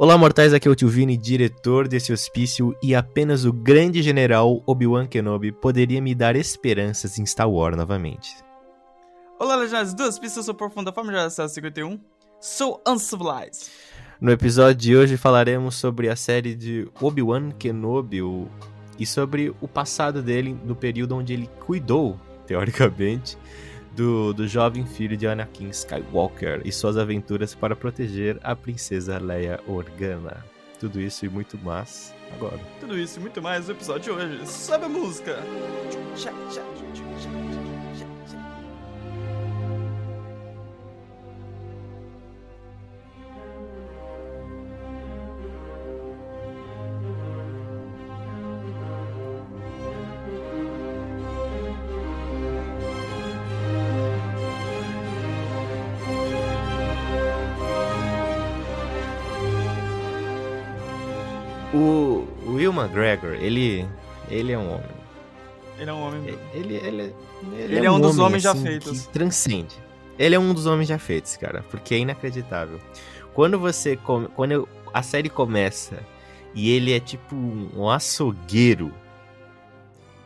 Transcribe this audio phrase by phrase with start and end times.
[0.00, 4.62] Olá, mortais, aqui é o Tio Vini, diretor desse hospício, e apenas o grande general
[4.64, 8.36] Obi-Wan Kenobi poderia me dar esperanças em Star Wars novamente.
[9.40, 11.98] Olá, legendários do hospício, eu sou Profunda Forma Geração 51,
[12.40, 13.72] sou Uncivilized.
[14.20, 18.20] No episódio de hoje falaremos sobre a série de Obi-Wan Kenobi
[19.00, 23.36] e sobre o passado dele no período onde ele cuidou, teoricamente,
[23.98, 29.58] do, do jovem filho de Anakin Skywalker e suas aventuras para proteger a princesa Leia
[29.66, 30.44] Organa.
[30.78, 32.60] Tudo isso e muito mais agora.
[32.78, 34.46] Tudo isso e muito mais no episódio de hoje.
[34.46, 35.38] Sobe a música!
[36.14, 37.47] O
[62.80, 63.86] McGregor, ele,
[64.28, 64.98] ele é um homem.
[65.78, 66.20] Ele é um homem.
[66.52, 67.14] Ele, ele, ele,
[67.74, 69.02] Ele é um dos homens já assim, feitos.
[69.06, 69.76] Que transcende.
[70.18, 72.80] Ele é um dos homens já feitos, cara, porque é inacreditável.
[73.32, 76.00] Quando você come, quando eu- a série começa
[76.54, 78.92] e ele é tipo um açougueiro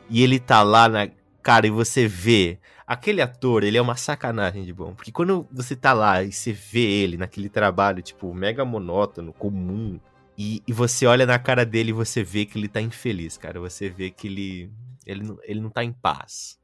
[0.09, 1.09] e ele tá lá na
[1.43, 5.75] cara e você vê aquele ator, ele é uma sacanagem de bom, porque quando você
[5.77, 9.99] tá lá e você vê ele naquele trabalho tipo mega monótono, comum,
[10.37, 13.61] e, e você olha na cara dele e você vê que ele tá infeliz, cara.
[13.61, 14.71] Você vê que ele,
[15.07, 16.59] ele, não- ele não tá em paz.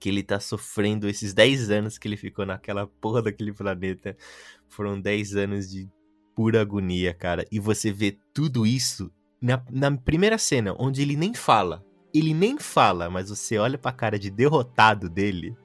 [0.00, 4.16] Que ele tá sofrendo esses 10 anos que ele ficou naquela porra daquele planeta.
[4.68, 5.88] Foram 10 anos de
[6.36, 7.44] pura agonia, cara.
[7.50, 11.84] E você vê tudo isso na, na primeira cena, onde ele nem fala.
[12.14, 15.56] Ele nem fala, mas você olha pra cara de derrotado dele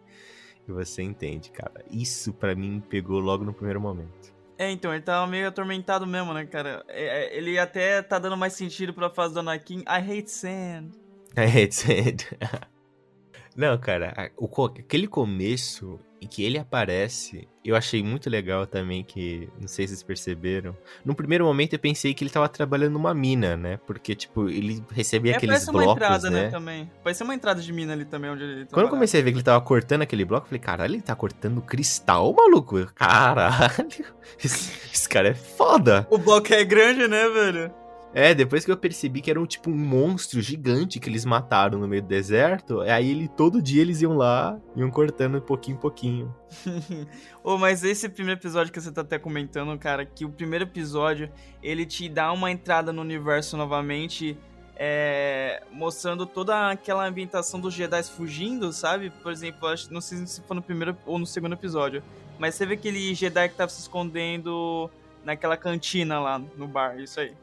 [0.67, 1.85] e você entende, cara.
[1.91, 4.32] Isso pra mim pegou logo no primeiro momento.
[4.57, 6.83] É, então, ele tá meio atormentado mesmo, né, cara?
[6.87, 7.03] É,
[7.33, 9.79] é, ele até tá dando mais sentido pra fase do Anakin.
[9.81, 9.85] I
[10.19, 10.89] hate sand.
[11.35, 11.83] É, it's-
[13.57, 19.49] Não, cara, o, aquele começo em que ele aparece, eu achei muito legal também que,
[19.59, 23.13] não sei se vocês perceberam, no primeiro momento eu pensei que ele tava trabalhando numa
[23.13, 23.77] mina, né?
[23.85, 26.43] Porque, tipo, ele recebia É, aqueles parece uma blocos, entrada, né?
[26.43, 26.49] né?
[26.49, 26.91] também.
[27.03, 29.37] Parece uma entrada de mina ali também, onde ele Quando eu comecei a ver que
[29.37, 32.85] ele tava cortando aquele bloco, eu falei, caralho, ele tá cortando cristal, maluco?
[32.95, 34.05] Caralho,
[34.43, 36.07] esse, esse cara é foda.
[36.09, 37.82] O bloco é grande, né, velho?
[38.15, 41.79] É, depois que eu percebi que era um tipo um monstro gigante que eles mataram
[41.79, 45.79] no meio do deserto, aí ele todo dia eles iam lá, iam cortando pouquinho em
[45.79, 46.35] pouquinho.
[47.43, 51.27] Ô, mas esse primeiro episódio que você tá até comentando, cara, que o primeiro episódio,
[51.63, 54.37] ele te dá uma entrada no universo novamente,
[54.75, 59.09] é, mostrando toda aquela ambientação dos Jedi fugindo, sabe?
[59.09, 62.03] Por exemplo, não sei se foi no primeiro ou no segundo episódio,
[62.37, 64.87] mas você vê aquele Jedi que tava se escondendo
[65.25, 67.33] naquela cantina lá no bar, isso aí.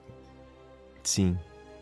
[1.03, 1.39] Sim.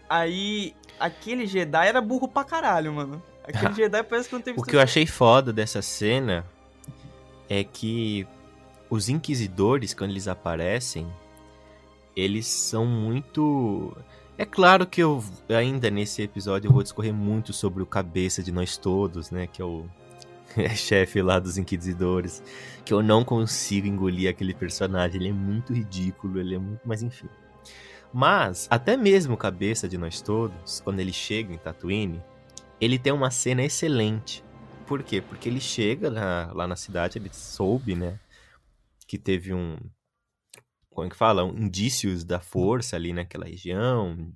[0.09, 3.23] Aí, aquele Jedi era burro pra caralho, mano.
[3.45, 4.61] Aquele Jedi parece que não teve...
[4.61, 6.45] O que eu achei foda dessa cena
[7.49, 8.27] é que
[8.91, 11.07] os inquisidores, quando eles aparecem,
[12.17, 13.97] eles são muito.
[14.37, 18.53] É claro que eu ainda nesse episódio eu vou discorrer muito sobre o cabeça de
[18.53, 19.47] nós todos, né?
[19.47, 19.87] Que é o
[20.75, 22.43] chefe lá dos inquisidores.
[22.85, 25.21] Que eu não consigo engolir aquele personagem.
[25.21, 26.81] Ele é muito ridículo, ele é muito.
[26.85, 27.29] Mas enfim.
[28.13, 32.23] Mas, até mesmo cabeça de nós todos, quando ele chega em Tatooine,
[32.81, 34.43] ele tem uma cena excelente.
[34.87, 35.21] Por quê?
[35.21, 38.19] Porque ele chega na- lá na cidade, ele soube, né?
[39.07, 39.77] Que teve um.
[40.91, 41.45] Como é que fala?
[41.45, 44.33] Um, indícios da força ali naquela região,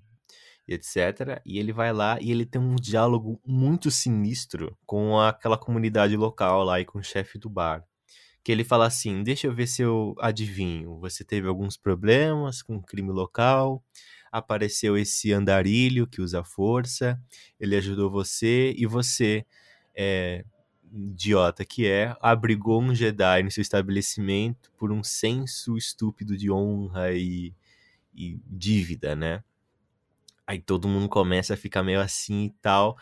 [0.69, 1.41] etc.
[1.44, 6.62] E ele vai lá e ele tem um diálogo muito sinistro com aquela comunidade local
[6.62, 7.84] lá e com o chefe do bar.
[8.44, 10.98] Que ele fala assim: Deixa eu ver se eu adivinho.
[10.98, 13.83] Você teve alguns problemas com o crime local.
[14.30, 17.21] Apareceu esse andarilho que usa força.
[17.60, 19.44] Ele ajudou você e você
[19.94, 20.44] é,
[20.92, 27.12] idiota que é, abrigou um Jedi no seu estabelecimento por um senso estúpido de honra
[27.12, 27.54] e,
[28.15, 29.42] e dívida, né?
[30.47, 32.97] Aí todo mundo começa a ficar meio assim e tal.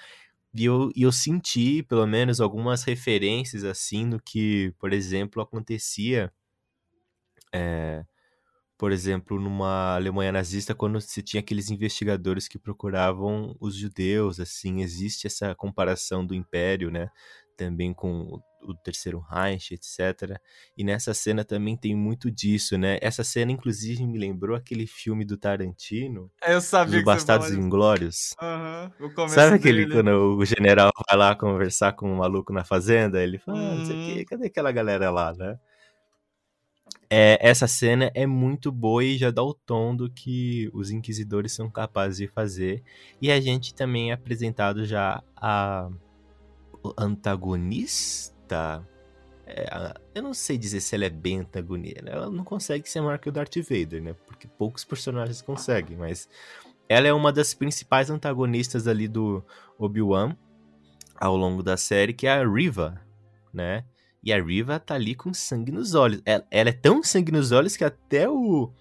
[0.54, 6.32] E eu, e eu senti, pelo menos, algumas referências assim no que, por exemplo, acontecia.
[7.52, 8.04] é,
[8.78, 14.82] por exemplo, numa Alemanha nazista, quando se tinha aqueles investigadores que procuravam os judeus, assim,
[14.82, 17.10] existe essa comparação do Império, né?
[17.64, 20.38] Também com o o Terceiro Reich, etc.
[20.76, 22.98] E nessa cena também tem muito disso, né?
[23.00, 27.50] Essa cena, inclusive, me lembrou aquele filme do Tarantino, Eu sabia Os Bastardos.
[27.52, 28.36] Inglórios.
[29.00, 29.94] O começo Sabe aquele dele.
[29.94, 33.22] quando o general vai lá conversar com um maluco na fazenda?
[33.22, 34.14] Ele fala, ah, não sei o Uhum.
[34.16, 35.58] quê, cadê aquela galera lá, né?
[37.08, 41.52] é, essa cena é muito boa e já dá o tom do que os inquisidores
[41.52, 42.82] são capazes de fazer.
[43.20, 46.09] E a gente também é apresentado já a o
[46.98, 48.86] antagonista.
[49.46, 52.02] É, eu não sei dizer se ela é bem antagonista.
[52.06, 54.14] Ela não consegue ser maior que o Darth Vader, né?
[54.26, 56.28] Porque poucos personagens conseguem, mas
[56.88, 59.44] ela é uma das principais antagonistas ali do
[59.78, 60.36] Obi-Wan
[61.16, 63.00] ao longo da série, que é a Riva,
[63.52, 63.84] né?
[64.22, 66.20] E a Riva tá ali com sangue nos olhos.
[66.24, 68.72] Ela, ela, é tão sangue nos olhos que até o.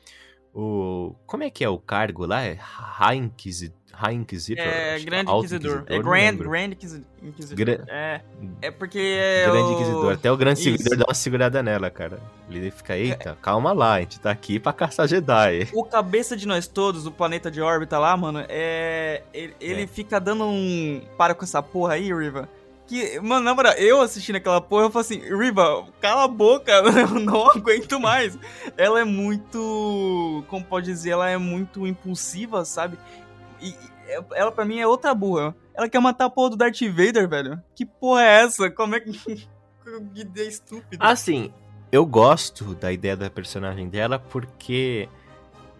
[0.59, 2.43] o como é que é o cargo lá?
[2.43, 3.79] É High Inquisitor.
[3.93, 5.83] High Inquisitor é, Grande Inquisidor.
[5.87, 7.55] É Grand, Grand Inquisidor.
[7.57, 8.21] Gra é,
[8.61, 8.99] é porque.
[8.99, 9.73] É grande o...
[9.73, 10.13] Inquisidor.
[10.13, 10.69] Até o Grande Isso.
[10.69, 12.19] Inquisidor dá uma segurada nela, cara.
[12.49, 13.35] Ele fica, eita, é.
[13.41, 15.67] calma lá, a gente tá aqui pra caçar Jedi.
[15.75, 19.23] O cabeça de nós todos, o planeta de órbita lá, mano, é.
[19.33, 19.87] Ele, ele é.
[19.87, 21.01] fica dando um.
[21.17, 22.47] Para com essa porra aí, Riva
[22.89, 26.71] que, mano, na moral, eu assistindo aquela porra, eu falo assim, Riva, cala a boca,
[26.81, 28.35] eu não aguento mais.
[28.75, 32.97] Ela é muito, como pode dizer, ela é muito impulsiva, sabe?
[33.61, 33.75] E
[34.33, 35.55] ela pra mim é outra burra.
[35.75, 37.61] Ela quer matar a porra do Darth Vader, velho.
[37.75, 38.71] Que porra é essa?
[38.71, 39.11] Como é que.
[39.21, 41.05] que ideia estúpida.
[41.05, 41.53] Assim,
[41.91, 45.07] eu gosto da ideia da personagem dela porque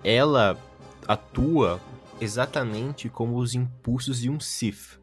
[0.03, 0.55] ela
[1.07, 1.81] atua
[2.21, 4.98] exatamente como os impulsos de um Sith.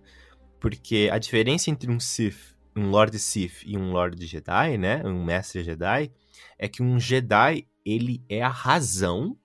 [0.61, 5.03] Porque a diferença entre um Sith, um Lord Sith e um Lord Jedi, né?
[5.05, 6.11] Um mestre Jedi,
[6.59, 9.37] é que um Jedi, ele é a razão,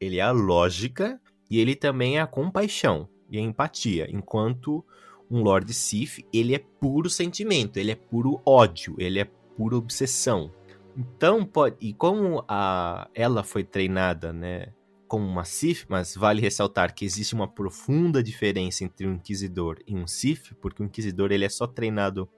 [0.00, 1.20] ele é a lógica
[1.50, 4.84] e ele também é a compaixão e a empatia, enquanto
[5.30, 9.24] um Lord Sith, ele é puro sentimento, ele é puro ódio, ele é
[9.56, 10.52] pura obsessão.
[10.96, 14.68] Então, pode, e como a ela foi treinada, né,
[15.06, 19.94] como uma Sith, mas vale ressaltar que existe uma profunda diferença entre um Inquisidor e
[19.94, 22.28] um Sith, porque o Inquisidor ele é só treinado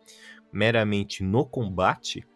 [0.53, 2.27] meramente no combate,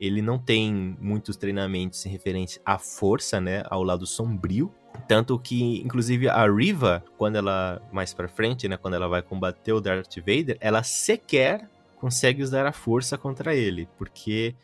[0.00, 4.72] ele não tem muitos treinamentos em referente à força, né, ao lado sombrio,
[5.06, 9.72] tanto que, inclusive, a Riva, quando ela, mais pra frente, né, quando ela vai combater
[9.72, 14.54] o Darth Vader, ela sequer consegue usar a força contra ele, porque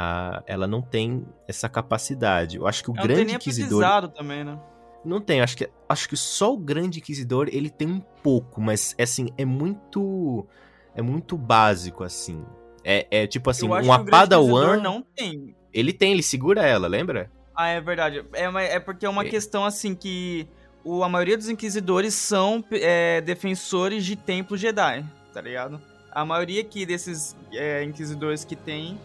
[0.00, 2.56] a, ela não tem essa capacidade.
[2.56, 4.58] Eu acho que o ela grande inquisidor também, né?
[5.04, 8.94] Não tem, acho que acho que só o grande inquisidor ele tem um pouco, mas
[8.98, 10.46] assim, é muito
[10.94, 12.44] é muito básico assim.
[12.84, 15.54] É, é tipo assim, um Padawan não tem.
[15.72, 17.30] Ele tem, ele segura ela, lembra?
[17.54, 18.24] Ah, é verdade.
[18.32, 19.28] É, é porque é uma é.
[19.28, 20.48] questão assim que
[20.82, 25.80] o, a maioria dos inquisidores são é, defensores de templos Jedi, tá ligado?
[26.10, 28.98] A maioria aqui desses é, inquisidores que tem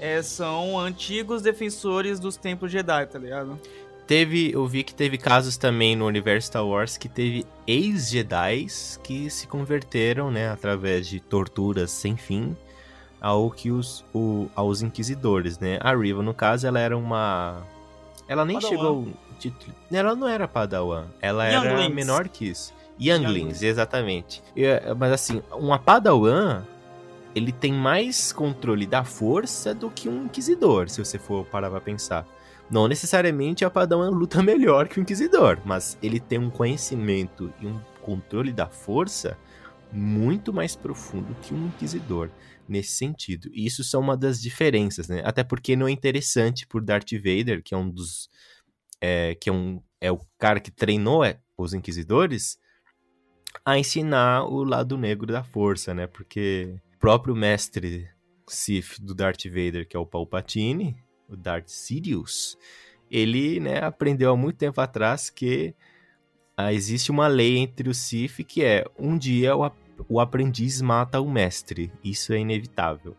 [0.00, 3.60] é, são antigos defensores dos templos Jedi, tá ligado?
[4.06, 9.30] Teve, eu vi que teve casos também no universo Star Wars que teve ex-Jedis que
[9.30, 12.56] se converteram, né, através de torturas sem fim,
[13.20, 15.78] ao que os, o, aos inquisidores, né?
[15.80, 17.62] A Riva, no caso, ela era uma...
[18.26, 18.76] Ela nem Padawan.
[18.76, 19.08] chegou...
[19.38, 21.80] Título, ela não era Padawan, ela Younglings.
[21.80, 22.74] era menor que isso.
[23.00, 23.62] Younglings, Younglings.
[23.62, 24.42] exatamente.
[24.98, 26.62] mas assim, uma Padawan
[27.34, 31.80] ele tem mais controle da força do que um inquisidor, se você for parar pra
[31.80, 32.26] pensar.
[32.70, 37.66] Não necessariamente a Padawan luta melhor que o inquisidor, mas ele tem um conhecimento e
[37.66, 39.36] um controle da força
[39.92, 42.30] muito mais profundo que um inquisidor
[42.68, 43.50] nesse sentido.
[43.52, 45.20] E isso são uma das diferenças, né?
[45.24, 48.28] Até porque não é interessante por Darth Vader, que é um dos
[49.00, 52.58] é, que é um é o cara que treinou é, os inquisidores
[53.64, 56.06] a ensinar o lado negro da força, né?
[56.06, 58.08] Porque próprio mestre
[58.46, 60.96] Sith do Darth Vader, que é o Palpatine,
[61.28, 62.58] o Darth Sidious,
[63.10, 65.74] ele né, aprendeu há muito tempo atrás que
[66.56, 69.70] ah, existe uma lei entre os Sith que é um dia o,
[70.08, 71.90] o aprendiz mata o mestre.
[72.04, 73.16] Isso é inevitável.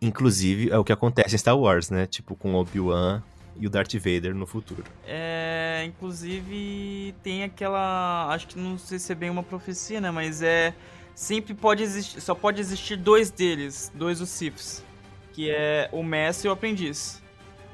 [0.00, 2.06] Inclusive, é o que acontece em Star Wars, né?
[2.06, 3.22] Tipo, com Obi-Wan
[3.58, 4.84] e o Darth Vader no futuro.
[5.04, 10.42] É, inclusive tem aquela, acho que não sei se é bem uma profecia, né, mas
[10.42, 10.72] é
[11.18, 14.84] sempre pode existir, só pode existir dois deles, dois os Siths,
[15.32, 17.20] que é o mestre e o aprendiz.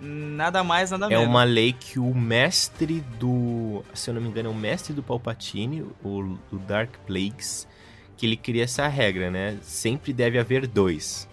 [0.00, 1.22] Nada mais, nada menos.
[1.22, 4.94] É uma lei que o mestre do, se eu não me engano, é o mestre
[4.94, 7.68] do Palpatine, o, o Dark Plagues,
[8.16, 9.58] que ele cria essa regra, né?
[9.60, 11.28] Sempre deve haver dois,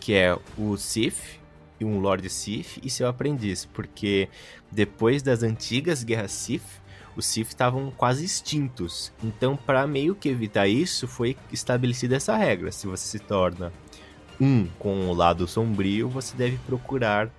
[0.00, 1.38] que é o Sith
[1.78, 4.30] e um Lord Sith e seu aprendiz, porque
[4.70, 6.81] depois das antigas guerras Sith,
[7.16, 9.12] os Sith estavam quase extintos.
[9.22, 12.72] Então, para meio que evitar isso, foi estabelecida essa regra.
[12.72, 13.72] Se você se torna
[14.40, 17.30] um com o lado sombrio, você deve procurar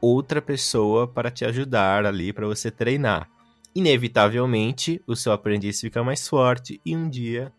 [0.00, 3.28] outra pessoa para te ajudar ali, para você treinar.
[3.74, 7.52] Inevitavelmente, o seu aprendiz fica mais forte e um dia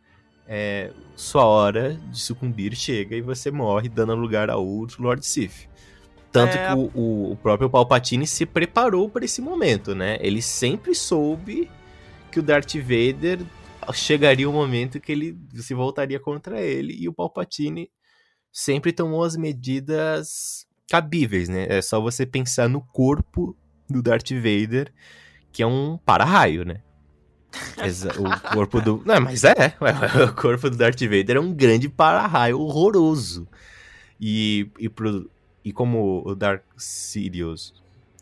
[0.48, 5.70] é, sua hora de sucumbir chega e você morre, dando lugar a outro Lord Sith.
[6.32, 6.68] Tanto é...
[6.68, 10.18] que o, o, próprio Palpatine se preparou para esse momento, né?
[10.22, 11.70] Ele sempre soube
[12.32, 13.40] que o Darth Vader
[13.94, 17.90] chegaria o um momento que ele se voltaria contra ele e o Palpatine
[18.52, 21.68] sempre tomou as medidas cabíveis, né?
[21.70, 23.58] É só você pensar no corpo
[23.90, 24.94] do Darth Vader,
[25.52, 26.82] que é um para-raio, né?
[28.18, 29.02] o corpo do.
[29.06, 29.74] Não, mas é,
[30.24, 33.48] o corpo do Darth Vader é um grande para-raio horroroso.
[34.20, 35.30] E, e, pro,
[35.64, 37.74] e como o Dark Sirius.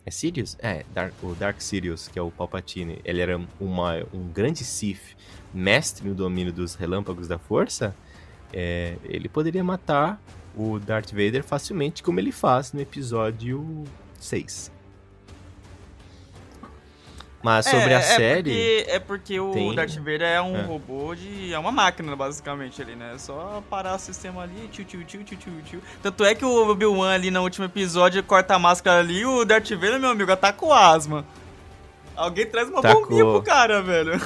[0.05, 0.57] É Sirius?
[0.59, 5.15] É, Dark, o Dark Sirius, que é o Palpatine, ele era uma, um grande Sith,
[5.53, 7.95] mestre no domínio dos relâmpagos da força.
[8.51, 10.21] É, ele poderia matar
[10.55, 13.83] o Darth Vader facilmente, como ele faz no episódio
[14.19, 14.78] 6.
[17.41, 18.43] Mas sobre é, a é série.
[18.43, 19.73] Porque, é porque o tem...
[19.73, 20.61] Darth Vader é um é.
[20.61, 21.53] robô de.
[21.53, 23.13] É uma máquina, basicamente, ali, né?
[23.15, 25.81] É só parar o sistema ali, tio, tio, tio, tio, tio, tio.
[26.01, 29.69] Tanto é que o Obi-Wan ali no último episódio corta a máscara ali o Darth
[29.69, 31.25] Vader, meu amigo, tá com asma.
[32.15, 33.03] Alguém traz uma Tacou.
[33.03, 34.21] bombinha pro cara, velho.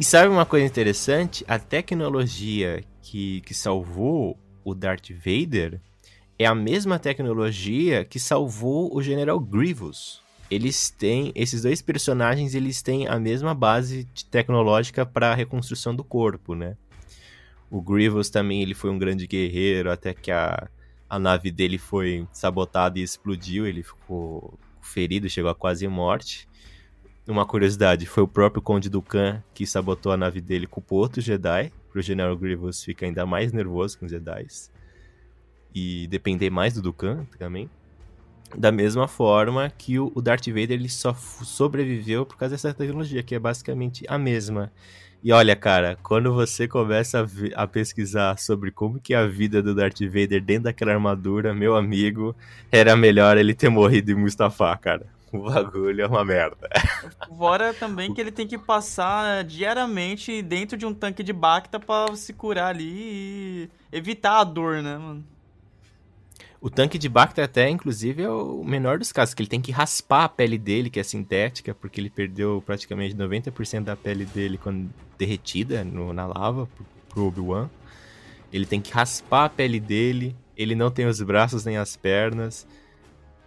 [0.00, 1.44] E sabe uma coisa interessante?
[1.46, 5.80] A tecnologia que, que salvou o Darth Vader
[6.36, 12.80] é a mesma tecnologia que salvou o General Grievous eles têm esses dois personagens eles
[12.82, 16.76] têm a mesma base tecnológica para a reconstrução do corpo, né?
[17.70, 20.68] O Grievous também ele foi um grande guerreiro até que a,
[21.08, 26.48] a nave dele foi sabotada e explodiu, ele ficou ferido, chegou a quase morte.
[27.26, 31.20] Uma curiosidade, foi o próprio Conde Dukan que sabotou a nave dele com o outro
[31.20, 34.46] Jedi, para o General Grievous ficar ainda mais nervoso com os Jedi.
[35.74, 37.68] E depender mais do Dukan também.
[38.56, 43.34] Da mesma forma que o Darth Vader ele só sobreviveu por causa dessa tecnologia, que
[43.34, 44.72] é basicamente a mesma.
[45.22, 49.60] E olha, cara, quando você começa a, a, pesquisar sobre como que é a vida
[49.60, 52.36] do Darth Vader dentro daquela armadura, meu amigo,
[52.70, 55.06] era melhor ele ter morrido em Mustafá, cara.
[55.32, 56.70] O bagulho é uma merda.
[57.36, 62.16] Fora também que ele tem que passar diariamente dentro de um tanque de Bacta para
[62.16, 65.24] se curar ali e evitar a dor, né, mano?
[66.60, 69.70] O tanque de Bacta até, inclusive, é o menor dos casos, que ele tem que
[69.70, 74.58] raspar a pele dele, que é sintética, porque ele perdeu praticamente 90% da pele dele
[74.58, 76.68] quando derretida no, na lava
[77.10, 77.70] pro, Obi-Wan.
[78.52, 82.66] Ele tem que raspar a pele dele, ele não tem os braços nem as pernas.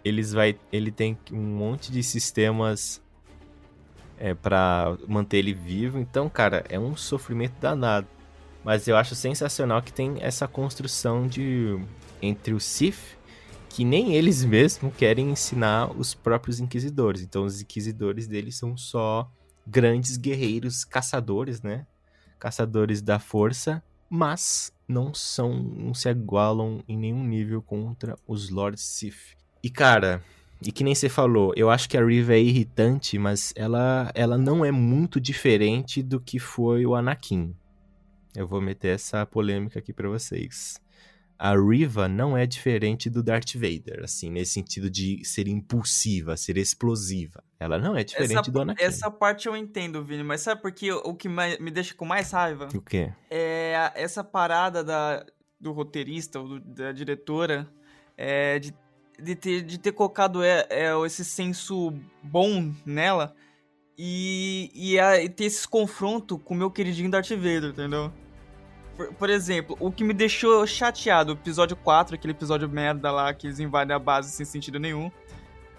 [0.02, 3.02] Eles vai, ele tem um monte de sistemas
[4.18, 5.98] é, para manter ele vivo.
[5.98, 8.06] Então, cara, é um sofrimento danado.
[8.64, 11.78] Mas eu acho sensacional que tem essa construção de
[12.22, 13.20] entre os Sith
[13.74, 17.22] que nem eles mesmos querem ensinar os próprios inquisidores.
[17.22, 19.30] Então os inquisidores deles são só
[19.66, 21.86] grandes guerreiros caçadores, né?
[22.38, 28.82] Caçadores da força, mas não são, não se igualam em nenhum nível contra os Lords
[28.82, 29.38] Sith.
[29.62, 30.22] E cara,
[30.60, 34.36] e que nem você falou, eu acho que a Riva é irritante, mas ela, ela
[34.36, 37.56] não é muito diferente do que foi o Anakin.
[38.36, 40.78] Eu vou meter essa polêmica aqui para vocês
[41.42, 46.56] a Riva não é diferente do Darth Vader, assim, nesse sentido de ser impulsiva, ser
[46.56, 47.42] explosiva.
[47.58, 48.84] Ela não é diferente essa, do Anakin.
[48.84, 52.30] Essa parte eu entendo, Vini, mas sabe por que o que me deixa com mais
[52.30, 52.68] raiva?
[52.72, 53.12] O quê?
[53.28, 55.26] É essa parada da,
[55.58, 57.68] do roteirista ou do, da diretora
[58.16, 58.72] é, de,
[59.20, 63.34] de, ter, de ter colocado é, é, esse senso bom nela
[63.98, 68.12] e, e, a, e ter esse confronto com o meu queridinho Darth Vader, entendeu?
[69.02, 73.48] Por, por, exemplo, o que me deixou chateado, episódio 4, aquele episódio merda lá que
[73.48, 75.10] eles invadem a base sem sentido nenhum.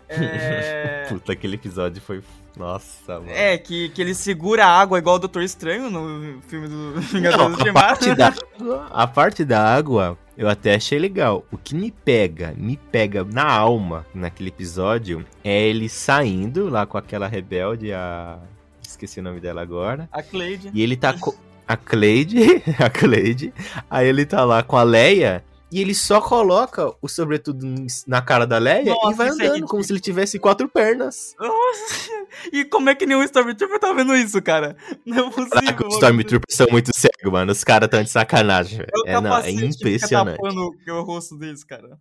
[0.10, 1.06] É...
[1.10, 2.22] Puta, aquele episódio foi.
[2.58, 3.32] Nossa, mano.
[3.32, 7.58] É, que, que ele segura a água igual o Doutor Estranho no filme do Vingadores
[7.58, 8.14] de Marte.
[8.14, 8.34] Da,
[8.92, 11.46] a parte da água eu até achei legal.
[11.52, 16.98] O que me pega, me pega na alma naquele episódio é ele saindo lá com
[16.98, 18.38] aquela rebelde, a.
[18.86, 20.08] Esqueci o nome dela agora.
[20.12, 20.70] A Cleide.
[20.74, 21.14] E ele tá.
[21.14, 21.34] Co
[21.68, 23.54] a Cleide, a Cleide,
[23.90, 27.66] aí ele tá lá com a Leia e ele só coloca o sobretudo
[28.06, 30.70] na cara da Leia Nossa, e vai é andando, é como se ele tivesse quatro
[30.70, 31.34] pernas.
[31.40, 32.12] Nossa,
[32.54, 34.78] e como é que nenhum Stormtrooper tá vendo isso, cara?
[35.04, 35.50] Não é possível.
[35.50, 37.52] Caraca, os Stormtroopers são muito cegos, mano.
[37.52, 38.90] Os caras tão de sacanagem, velho.
[39.08, 40.38] É, não, é impressionante.
[40.86, 41.98] Que o rosto deles, cara.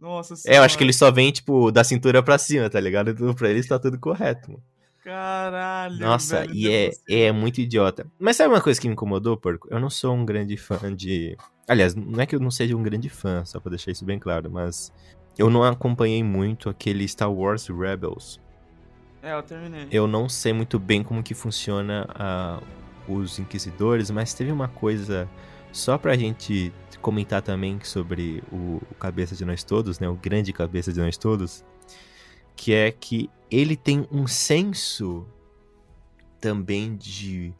[0.00, 0.56] Nossa senhora.
[0.56, 3.10] É, eu acho que eles só vêm, tipo, da cintura pra cima, tá ligado?
[3.10, 4.62] Então, pra eles tá tudo correto, mano.
[5.02, 5.98] Caralho.
[5.98, 8.06] Nossa, velho, e é, é muito idiota.
[8.18, 9.66] Mas sabe uma coisa que me incomodou, porco?
[9.70, 11.36] Eu não sou um grande fã de.
[11.68, 14.18] Aliás, não é que eu não seja um grande fã, só pra deixar isso bem
[14.18, 14.92] claro, mas
[15.36, 18.40] eu não acompanhei muito aquele Star Wars Rebels.
[19.22, 19.88] É, eu terminei.
[19.90, 22.06] Eu não sei muito bem como que funciona
[23.08, 25.28] uh, os Inquisidores, mas teve uma coisa
[25.72, 30.08] só pra gente comentar também sobre o, o cabeça de nós todos, né?
[30.08, 31.64] O grande cabeça de nós todos,
[32.56, 35.26] que é que ele tem um senso
[36.40, 37.54] também de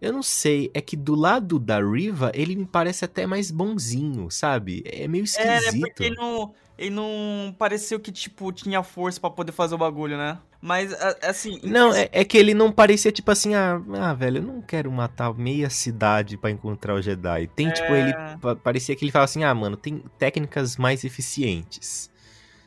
[0.00, 4.30] eu não sei, é que do lado da Riva, ele me parece até mais bonzinho,
[4.30, 4.84] sabe?
[4.86, 5.50] É meio esquisito.
[5.50, 5.80] É, né?
[5.80, 10.16] Porque ele não, ele não pareceu que, tipo, tinha força para poder fazer o bagulho,
[10.16, 10.38] né?
[10.60, 11.58] Mas, assim...
[11.64, 14.90] Não, é, é, que ele não parecia, tipo assim, ah, ah, velho, eu não quero
[14.90, 17.48] matar meia cidade para encontrar o Jedi.
[17.48, 18.12] Tem, tipo, é...
[18.12, 18.56] tipo, ele...
[18.62, 22.08] Parecia que ele falava assim, ah, mano, tem técnicas mais eficientes.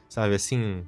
[0.10, 0.84] Sabe, assim...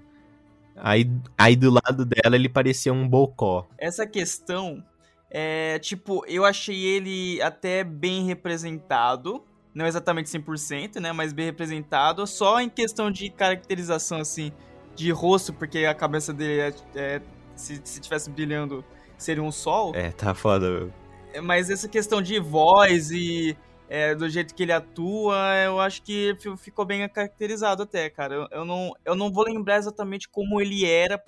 [0.83, 3.69] Aí, aí do lado dela ele parecia um bocó.
[3.77, 4.83] Essa questão
[5.31, 9.43] é, tipo, eu achei ele até bem representado.
[9.73, 11.11] Não exatamente 100%, né?
[11.11, 12.27] Mas bem representado.
[12.27, 14.51] Só em questão de caracterização, assim,
[14.93, 17.21] de rosto, porque a cabeça dele, é, é
[17.55, 18.85] se, se tivesse brilhando,
[19.17, 19.93] seria um sol.
[19.95, 20.93] É, tá foda.
[21.33, 23.57] É, mas essa questão de voz e
[23.93, 28.33] é, do jeito que ele atua, eu acho que ficou bem caracterizado até, cara.
[28.33, 31.23] Eu, eu, não, eu não vou lembrar exatamente como ele era,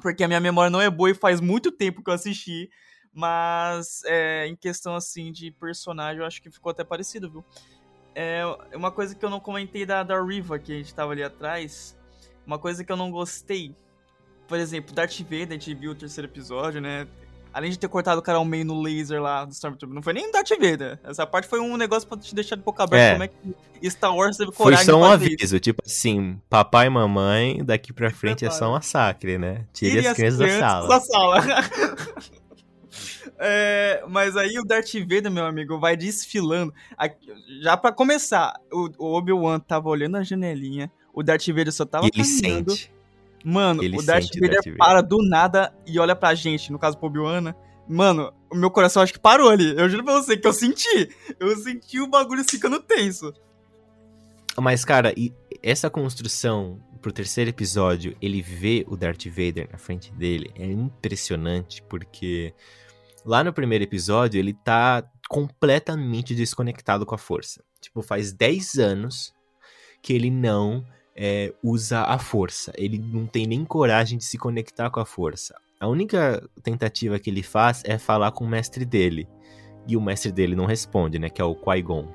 [0.00, 2.70] porque a minha memória não é boa e faz muito tempo que eu assisti.
[3.12, 7.44] Mas é, em questão assim de personagem, eu acho que ficou até parecido, viu?
[8.14, 11.22] É uma coisa que eu não comentei da, da Riva, que a gente tava ali
[11.22, 11.94] atrás.
[12.46, 13.76] Uma coisa que eu não gostei.
[14.48, 17.06] Por exemplo, Darth Vader, a gente viu o terceiro episódio, né?
[17.54, 20.12] Além de ter cortado o cara ao meio no laser lá do Stormtrooper, não foi
[20.12, 20.98] nem Darth Vader.
[21.04, 23.04] Essa parte foi um negócio pra te deixar de boca aberta.
[23.04, 23.12] É.
[23.12, 26.90] Como é que Star Wars teve coragem Foi só um aviso, tipo assim, papai e
[26.90, 29.66] mamãe, daqui pra frente é só um massacre, né?
[29.72, 30.88] Tire, as, as crianças, crianças da sala.
[30.88, 32.34] Da sala.
[33.36, 36.72] É, mas aí o Darth Vader, meu amigo, vai desfilando.
[37.60, 42.06] Já para começar, o, o Obi-Wan tava olhando a janelinha, o Darth Vader só tava
[42.06, 42.70] Ele caminhando.
[42.70, 42.94] Sente.
[43.44, 46.78] Mano, Ele o Darth Vader, Darth Vader para do nada e olha pra gente, no
[46.78, 47.54] caso pro Obi-Wan?
[47.86, 49.76] Mano, o meu coração acho que parou ali.
[49.76, 51.10] Eu juro pra você que eu senti.
[51.38, 53.32] Eu senti o bagulho ficando tenso.
[54.58, 60.10] Mas, cara, e essa construção pro terceiro episódio, ele vê o Darth Vader na frente
[60.12, 62.54] dele, é impressionante, porque
[63.24, 67.64] Lá no primeiro episódio, ele tá completamente desconectado com a força.
[67.80, 69.34] Tipo, faz 10 anos
[70.02, 70.84] que ele não
[71.16, 72.72] é, usa a força.
[72.76, 75.54] Ele não tem nem coragem de se conectar com a força.
[75.78, 79.28] A única tentativa que ele faz é falar com o mestre dele.
[79.86, 81.28] E o mestre dele não responde, né?
[81.28, 82.08] Que é o Qui-Gon.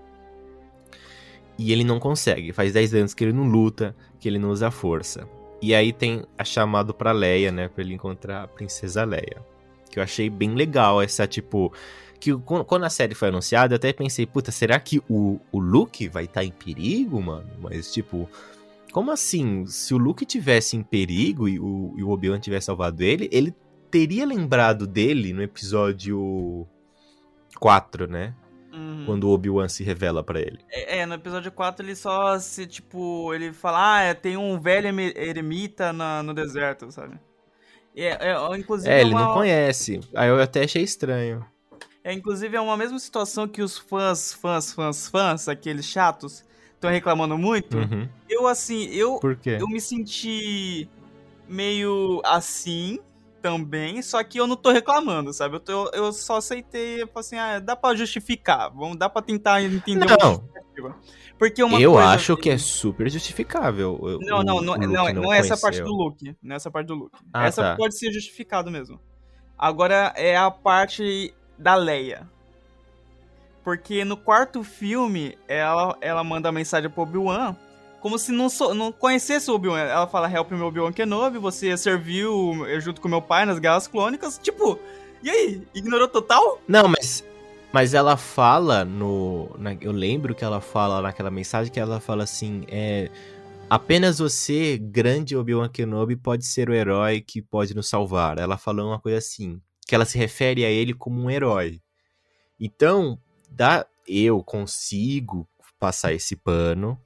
[1.57, 2.51] E ele não consegue.
[2.51, 5.27] Faz 10 anos que ele não luta, que ele não usa a força.
[5.61, 7.67] E aí tem a chamado pra Leia, né?
[7.67, 9.45] Pra ele encontrar a princesa Leia.
[9.91, 11.73] Que eu achei bem legal essa, tipo.
[12.19, 16.07] Que quando a série foi anunciada, eu até pensei, puta, será que o, o Luke
[16.09, 17.49] vai estar tá em perigo, mano?
[17.61, 18.29] Mas, tipo,
[18.91, 19.65] como assim?
[19.65, 23.55] Se o Luke tivesse em perigo e o, e o Obi-Wan tivesse salvado ele, ele
[23.89, 26.67] teria lembrado dele no episódio
[27.59, 28.35] 4, né?
[28.71, 29.03] Uhum.
[29.05, 30.59] Quando o Obi-Wan se revela para ele.
[30.69, 34.59] É, é, no episódio 4 ele só se, tipo, ele fala, ah, é, tem um
[34.59, 37.19] velho eremita na, no deserto, sabe?
[37.95, 39.21] É, é, inclusive é, ele uma...
[39.21, 39.99] não conhece.
[40.15, 41.45] Aí eu até achei estranho.
[42.03, 46.45] É, inclusive é uma mesma situação que os fãs, fãs, fãs, fãs, aqueles chatos,
[46.79, 47.77] estão reclamando muito.
[47.77, 48.07] Uhum.
[48.27, 49.57] Eu, assim, eu, Por quê?
[49.59, 50.89] eu me senti
[51.47, 52.99] meio assim
[53.41, 55.55] também, só que eu não tô reclamando, sabe?
[55.55, 60.05] Eu, tô, eu só aceitei, assim, ah, dá pra justificar, vamos, dá pra tentar entender
[60.19, 60.43] não.
[61.37, 62.43] Porque uma eu coisa acho que...
[62.43, 63.97] que é super justificável.
[64.21, 66.35] Não, não, não, não, não, é essa parte do look.
[66.41, 67.11] Não é essa parte do look.
[67.33, 67.75] Ah, essa tá.
[67.77, 68.99] pode ser justificado mesmo.
[69.57, 72.29] Agora é a parte da Leia.
[73.69, 77.55] Porque no quarto filme, ela, ela manda mensagem pro Obi-Wan
[78.01, 79.77] como se não, so, não conhecesse o Obi-Wan.
[79.77, 84.39] Ela fala, help me Obi-Wan Kenobi, você serviu junto com meu pai nas Guerras Clônicas.
[84.41, 84.79] Tipo,
[85.21, 85.61] e aí?
[85.75, 86.59] Ignorou total?
[86.67, 87.23] Não, mas
[87.71, 89.55] mas ela fala no.
[89.59, 93.11] Na, eu lembro que ela fala naquela mensagem que ela fala assim: é.
[93.69, 98.39] Apenas você, grande Obi-Wan Kenobi, pode ser o herói que pode nos salvar.
[98.39, 101.79] Ela falou uma coisa assim, que ela se refere a ele como um herói.
[102.59, 103.17] Então,
[103.49, 105.47] dá, eu consigo
[105.79, 106.99] passar esse pano.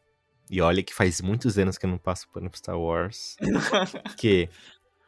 [0.50, 3.36] E olha que faz muitos anos que eu não passo pano pro Star Wars.
[4.18, 4.50] que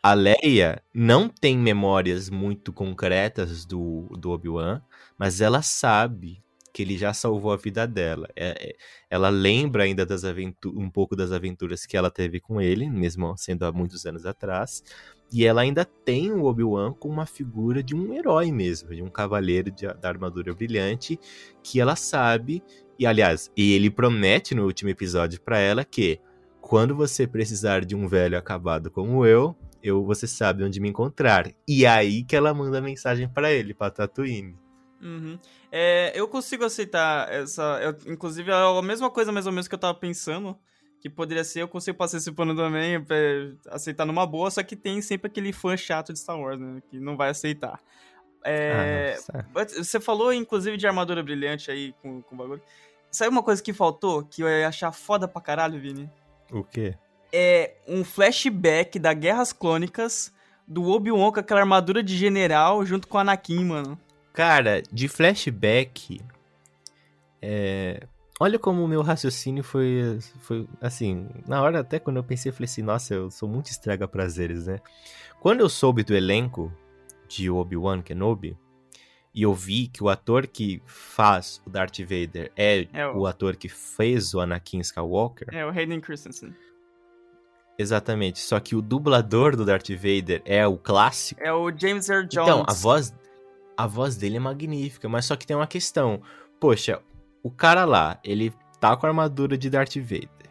[0.02, 4.82] a Leia não tem memórias muito concretas do, do Obi-Wan,
[5.18, 6.44] mas ela sabe
[6.76, 8.28] que ele já salvou a vida dela.
[8.36, 8.76] É, é,
[9.10, 10.24] ela lembra ainda das
[10.66, 14.84] um pouco das aventuras que ela teve com ele, mesmo sendo há muitos anos atrás.
[15.32, 19.10] E ela ainda tem o Obi-Wan com uma figura de um herói mesmo, de um
[19.10, 21.18] cavaleiro de, da armadura brilhante,
[21.64, 22.62] que ela sabe.
[23.00, 26.20] E aliás, e ele promete no último episódio para ela que
[26.60, 31.50] quando você precisar de um velho acabado como eu, eu você sabe onde me encontrar.
[31.66, 34.65] E aí que ela manda mensagem para ele, para Tatooine.
[35.06, 35.38] Uhum.
[35.72, 37.80] É, eu consigo aceitar essa.
[37.82, 40.58] Eu, inclusive, é a mesma coisa mais ou menos que eu tava pensando.
[41.00, 43.16] Que poderia ser, eu consigo passar esse pano também, pra
[43.70, 46.82] aceitar numa boa, só que tem sempre aquele fã chato de Star Wars, né?
[46.90, 47.80] Que não vai aceitar.
[48.44, 52.62] É, ah, você falou, inclusive, de armadura brilhante aí com, com o bagulho.
[53.12, 56.10] Sabe uma coisa que faltou, que eu ia achar foda pra caralho, Vini?
[56.52, 56.98] O quê?
[57.32, 60.34] É um flashback da Guerras Clônicas
[60.68, 64.00] do Obi-Wan com aquela armadura de general junto com o Anakin, mano.
[64.36, 66.20] Cara, de flashback.
[67.42, 68.06] É...
[68.38, 70.68] Olha como o meu raciocínio foi, foi.
[70.82, 74.06] Assim, na hora até quando eu pensei, eu falei assim: nossa, eu sou muito estraga
[74.10, 74.80] prazeres, né?
[75.40, 76.70] Quando eu soube do elenco
[77.30, 78.58] de Obi-Wan Kenobi,
[79.34, 83.20] e eu vi que o ator que faz o Darth Vader é, é o...
[83.20, 83.28] o...
[83.28, 85.48] ator que fez o Anakin Skywalker.
[85.54, 86.54] É, o Hayden Christensen.
[87.78, 91.42] Exatamente, só que o dublador do Darth Vader é o clássico.
[91.42, 92.50] É o James Earl Jones.
[92.50, 93.14] Então, a voz
[93.78, 96.22] a voz dele é magnífica, mas só que tem uma questão.
[96.60, 97.02] Poxa,
[97.44, 100.50] o cara lá, ele tá com a armadura de Darth Vader.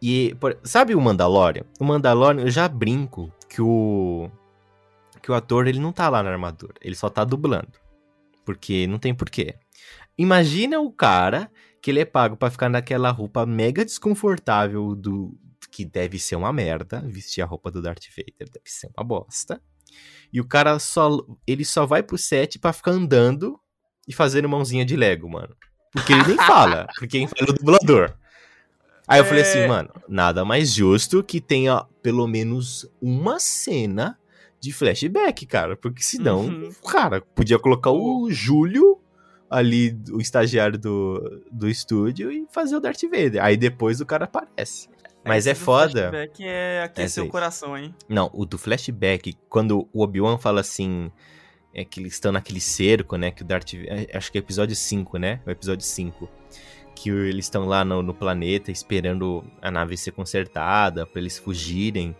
[0.00, 1.64] E, por, sabe o Mandalorian?
[1.80, 4.30] O Mandalorian, eu já brinco que o
[5.20, 7.72] que o ator ele não tá lá na armadura, ele só tá dublando.
[8.44, 9.56] Porque não tem porquê.
[10.16, 11.50] Imagina o cara
[11.82, 15.36] que ele é pago para ficar naquela roupa mega desconfortável do
[15.70, 19.60] que deve ser uma merda, vestir a roupa do Darth Vader deve ser uma bosta.
[20.32, 21.18] E o cara só.
[21.46, 23.58] Ele só vai pro set pra ficar andando
[24.06, 25.54] e fazendo mãozinha de Lego, mano.
[25.92, 26.86] Porque ele nem fala.
[26.98, 28.14] Porque quem fala é o dublador.
[29.06, 29.66] Aí eu falei assim, é.
[29.66, 34.18] mano, nada mais justo que tenha pelo menos uma cena
[34.60, 35.76] de flashback, cara.
[35.76, 36.70] Porque senão, uhum.
[36.86, 39.00] cara, podia colocar o Júlio
[39.48, 43.42] ali, o estagiário do, do estúdio, e fazer o Darth Vader.
[43.42, 44.90] Aí depois o cara aparece.
[45.28, 46.08] Mas é, é foda.
[46.08, 47.94] O flashback é aquecer o coração, hein?
[48.08, 51.10] Não, o do flashback, quando o Obi-Wan fala assim.
[51.74, 53.30] É que eles estão naquele cerco, né?
[53.30, 53.74] Que o Darth.
[53.74, 55.40] É, acho que é episódio 5, né?
[55.46, 56.28] O episódio 5.
[56.94, 62.16] Que eles estão lá no, no, planeta esperando a nave ser consertada para eles fugirem.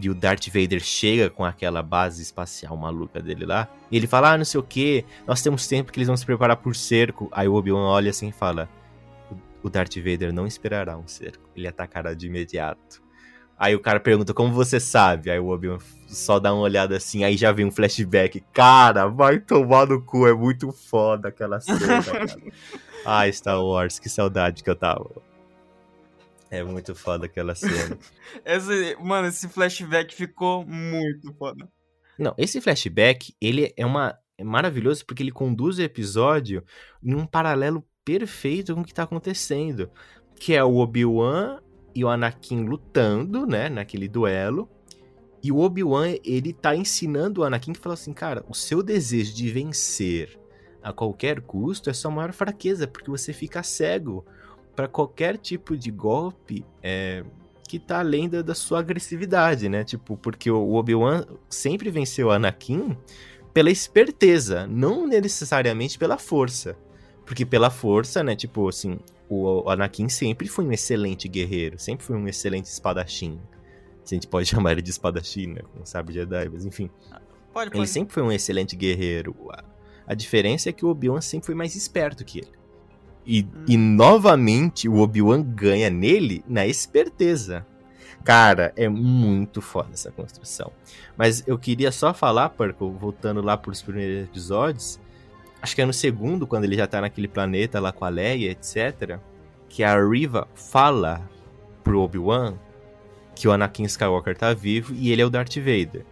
[0.00, 3.68] E o Darth Vader chega com aquela base espacial maluca dele lá.
[3.90, 6.26] E ele fala: Ah, não sei o que, nós temos tempo que eles vão se
[6.26, 7.28] preparar por cerco.
[7.32, 8.68] Aí o Obi-Wan olha assim e fala:
[9.62, 11.48] o Darth Vader não esperará um cerco.
[11.54, 13.02] Ele atacará de imediato.
[13.58, 15.30] Aí o cara pergunta, como você sabe?
[15.30, 18.40] Aí o Obi-Wan só dá uma olhada assim, aí já vem um flashback.
[18.52, 22.26] Cara, vai tomar no cu, é muito foda aquela cena, cara.
[23.04, 25.10] Ai, Star Wars, que saudade que eu tava.
[26.50, 27.98] É muito foda aquela cena.
[28.46, 31.68] esse, mano, esse flashback ficou muito foda.
[32.16, 36.64] Não, esse flashback, ele é uma é maravilhoso porque ele conduz o episódio
[37.02, 39.90] em um paralelo perfeito com o que tá acontecendo.
[40.36, 41.60] Que é o Obi-Wan
[41.94, 44.66] e o Anakin lutando, né, naquele duelo.
[45.42, 49.34] E o Obi-Wan, ele tá ensinando o Anakin que fala assim, cara, o seu desejo
[49.34, 50.40] de vencer
[50.82, 54.24] a qualquer custo é sua maior fraqueza, porque você fica cego
[54.74, 57.22] para qualquer tipo de golpe é,
[57.68, 59.84] que tá além da, da, sua agressividade, né?
[59.84, 62.96] Tipo, porque o Obi-Wan sempre venceu o Anakin
[63.52, 66.76] pela esperteza, não necessariamente pela força.
[67.28, 68.34] Porque pela força, né?
[68.34, 73.38] Tipo assim, o Anakin sempre foi um excelente guerreiro, sempre foi um excelente espadachim.
[74.02, 75.60] Se a gente pode chamar ele de espadachim, né?
[75.74, 76.88] Com sabe Jedi, mas enfim.
[77.52, 77.76] Pode, pode.
[77.76, 79.36] Ele sempre foi um excelente guerreiro.
[80.06, 82.52] A diferença é que o Obi-Wan sempre foi mais esperto que ele.
[83.26, 83.64] E, hum.
[83.68, 87.66] e novamente o Obi-Wan ganha nele na esperteza.
[88.24, 90.72] Cara, é muito foda essa construção.
[91.14, 94.98] Mas eu queria só falar, Perco, voltando lá para os primeiros episódios,
[95.60, 98.50] acho que é no segundo, quando ele já tá naquele planeta lá com a Leia,
[98.50, 99.18] etc.,
[99.68, 101.28] que a Riva fala
[101.82, 102.54] pro Obi-Wan
[103.34, 106.04] que o Anakin Skywalker tá vivo e ele é o Darth Vader.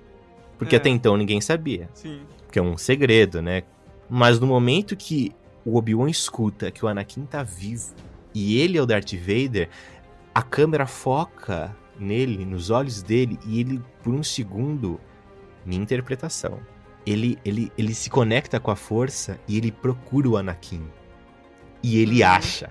[0.56, 0.78] Porque é.
[0.78, 1.88] até então ninguém sabia.
[1.92, 2.20] Sim.
[2.44, 3.64] Porque é um segredo, né?
[4.08, 7.94] Mas no momento que o Obi-Wan escuta que o Anakin tá vivo
[8.32, 9.68] e ele é o Darth Vader,
[10.32, 15.00] a câmera foca nele, nos olhos dele, e ele, por um segundo,
[15.64, 16.60] minha interpretação,
[17.06, 20.82] ele, ele, ele se conecta com a força e ele procura o Anakin.
[21.82, 22.28] E ele uhum.
[22.28, 22.70] acha.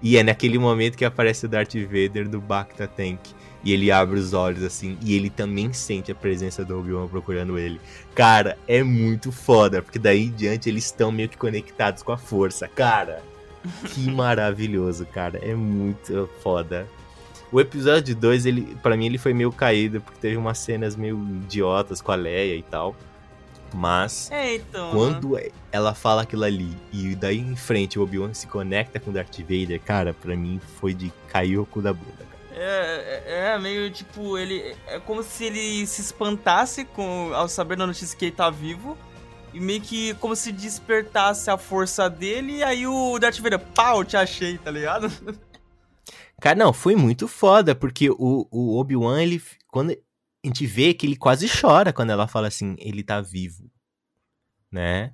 [0.00, 3.20] E é naquele momento que aparece o Darth Vader do Bacta Tank.
[3.64, 4.98] E ele abre os olhos assim.
[5.02, 7.80] E ele também sente a presença do Obi-Wan procurando ele.
[8.14, 9.80] Cara, é muito foda.
[9.80, 12.66] Porque daí em diante eles estão meio que conectados com a força.
[12.66, 13.22] Cara,
[13.90, 15.38] que maravilhoso, cara.
[15.40, 16.88] É muito foda.
[17.52, 21.18] O episódio 2, ele, para mim, ele foi meio caído, porque teve umas cenas meio
[21.44, 22.96] idiotas com a Leia e tal.
[23.74, 25.48] Mas, é, então, quando né?
[25.70, 29.38] ela fala aquilo ali e daí em frente o Obi-Wan se conecta com o Darth
[29.40, 32.26] Vader, cara, pra mim foi de cair o cu da bunda.
[32.54, 34.74] É, é, é, meio tipo, ele.
[34.86, 38.96] É como se ele se espantasse com, ao saber da notícia que ele tá vivo.
[39.54, 44.04] e meio que como se despertasse a força dele, e aí o Darth Vader, pau,
[44.04, 45.10] te achei, tá ligado?
[46.42, 49.40] Cara, não, foi muito foda, porque o, o Obi-Wan, ele.
[49.68, 49.96] Quando a
[50.44, 53.70] gente vê que ele quase chora quando ela fala assim, ele tá vivo.
[54.68, 55.12] Né?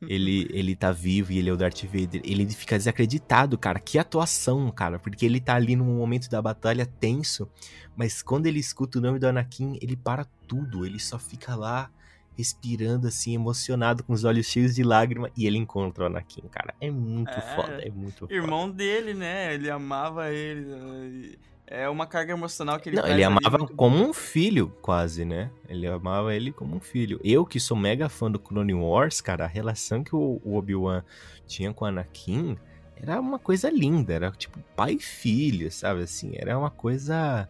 [0.00, 2.22] Ele, ele tá vivo e ele é o Darth Vader.
[2.24, 3.78] Ele fica desacreditado, cara.
[3.78, 4.98] Que atuação, cara.
[4.98, 7.46] Porque ele tá ali num momento da batalha tenso.
[7.94, 10.86] Mas quando ele escuta o nome do Anakin, ele para tudo.
[10.86, 11.90] Ele só fica lá
[12.38, 16.72] respirando assim, emocionado, com os olhos cheios de lágrima, e ele encontra o Anakin, cara.
[16.80, 18.74] É muito é, foda, é muito Irmão foda.
[18.74, 19.52] dele, né?
[19.52, 21.36] Ele amava ele.
[21.66, 25.50] É uma carga emocional que ele Não, ele amava como um filho, quase, né?
[25.68, 27.20] Ele amava ele como um filho.
[27.24, 31.02] Eu, que sou mega fã do Clone Wars, cara, a relação que o Obi-Wan
[31.44, 32.56] tinha com o Anakin
[32.96, 34.14] era uma coisa linda.
[34.14, 36.04] Era tipo pai e filho, sabe?
[36.04, 37.48] Assim, era uma coisa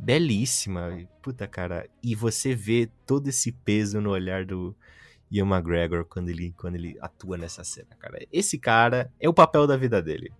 [0.00, 0.98] belíssima.
[1.22, 1.88] Puta, cara.
[2.02, 4.74] E você vê todo esse peso no olhar do
[5.30, 8.26] Ian McGregor quando ele, quando ele atua nessa cena, cara.
[8.32, 10.32] Esse cara é o papel da vida dele.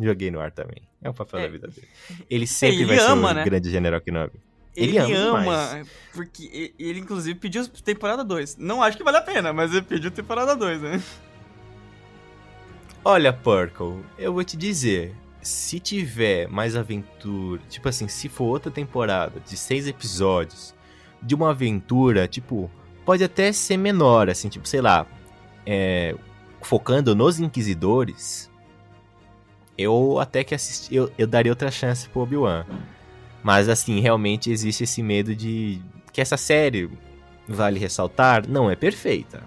[0.00, 0.82] Joguei no ar também.
[1.02, 1.42] É o papel é.
[1.44, 1.88] da vida dele.
[2.28, 3.44] Ele sempre ele vai ama, ser o né?
[3.44, 4.40] grande General Kenobi.
[4.76, 8.56] Ele, ele ama, ama porque ele inclusive pediu temporada 2.
[8.56, 11.02] Não acho que vale a pena, mas ele pediu temporada 2, né?
[13.04, 18.70] Olha, Purple, eu vou te dizer, se tiver mais aventura, tipo assim, se for outra
[18.70, 20.74] temporada de seis episódios
[21.22, 22.70] de uma aventura, tipo,
[23.04, 25.06] pode até ser menor, assim, tipo, sei lá,
[25.66, 26.14] é,
[26.62, 28.50] focando nos inquisidores,
[29.76, 32.66] eu até que assisti, eu, eu daria outra chance pro Obi-Wan.
[33.42, 35.80] Mas assim, realmente existe esse medo de
[36.12, 36.90] que essa série,
[37.48, 39.42] vale ressaltar, não é perfeita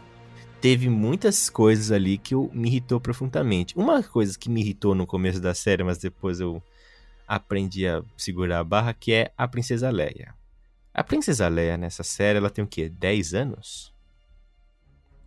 [0.64, 3.78] teve muitas coisas ali que eu, me irritou profundamente.
[3.78, 6.64] Uma coisa que me irritou no começo da série, mas depois eu
[7.28, 10.34] aprendi a segurar a barra, que é a Princesa Leia.
[10.94, 12.88] A Princesa Leia nessa série, ela tem o quê?
[12.88, 13.94] 10 anos?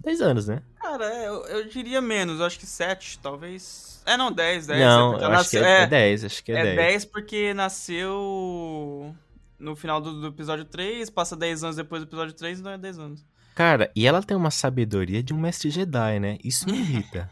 [0.00, 0.62] 10 anos, né?
[0.80, 4.02] Cara, é, eu, eu diria menos, eu acho que 7, talvez.
[4.06, 4.80] É, não, 10, 10.
[4.80, 6.72] Não, eu acho que é, é 10, acho que é, é 10.
[6.72, 9.14] É 10 porque nasceu
[9.58, 12.78] no final do, do episódio 3, passa 10 anos depois do episódio 3, então é
[12.78, 13.35] 10 anos.
[13.56, 16.36] Cara, e ela tem uma sabedoria de um mestre Jedi, né?
[16.44, 17.30] Isso me irrita.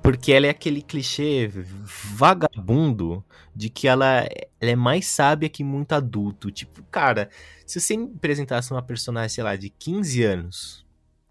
[0.00, 1.50] Porque ela é aquele clichê
[2.14, 4.20] vagabundo de que ela,
[4.60, 6.48] ela, é mais sábia que muito adulto.
[6.48, 7.28] Tipo, cara,
[7.66, 10.86] se você me apresentasse uma personagem, sei lá, de 15 anos,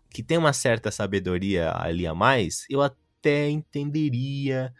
[0.10, 4.74] que tem uma certa sabedoria ali a mais, eu até entenderia,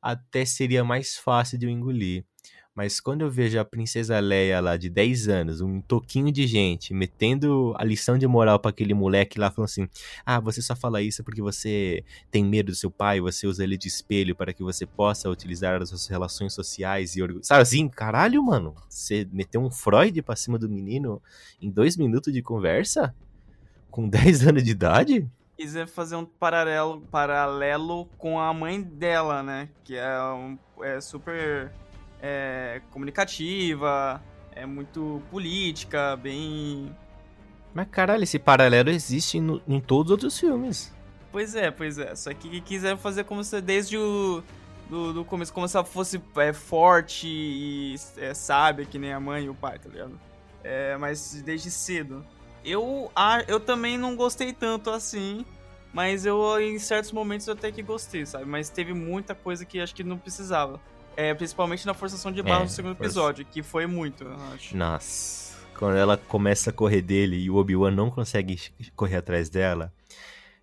[0.00, 2.24] até seria mais fácil de eu engolir.
[2.78, 6.94] Mas quando eu vejo a princesa Leia lá de 10 anos, um toquinho de gente,
[6.94, 9.88] metendo a lição de moral para aquele moleque lá, falando assim:
[10.24, 13.76] ah, você só fala isso porque você tem medo do seu pai, você usa ele
[13.76, 17.42] de espelho para que você possa utilizar as suas relações sociais e orgulho.
[17.42, 21.20] Sabe assim, caralho, mano, você meteu um Freud pra cima do menino
[21.60, 23.12] em dois minutos de conversa?
[23.90, 25.28] Com 10 anos de idade?
[25.56, 29.68] quiser fazer um paralelo, paralelo com a mãe dela, né?
[29.82, 31.72] Que é, um, é super
[32.20, 36.94] é comunicativa, é muito política, bem.
[37.74, 40.92] Mas caralho, esse paralelo existe no, em todos os outros filmes.
[41.30, 42.14] Pois é, pois é.
[42.14, 44.42] Só que quiseram fazer como se desde o
[44.88, 49.20] do, do começo, como se ela fosse é, forte e é, sábia, que nem a
[49.20, 50.18] mãe e o pai, tá ligado?
[50.64, 52.24] É, mas desde cedo.
[52.64, 53.10] Eu,
[53.46, 55.44] eu também não gostei tanto assim,
[55.92, 58.44] mas eu em certos momentos eu até que gostei, sabe?
[58.44, 60.80] Mas teve muita coisa que acho que não precisava.
[61.18, 63.10] É, principalmente na forçação de barra é, no segundo força...
[63.10, 64.76] episódio, que foi muito, eu acho.
[64.76, 65.58] Nossa.
[65.76, 68.56] Quando ela começa a correr dele e o Obi-Wan não consegue
[68.94, 69.92] correr atrás dela,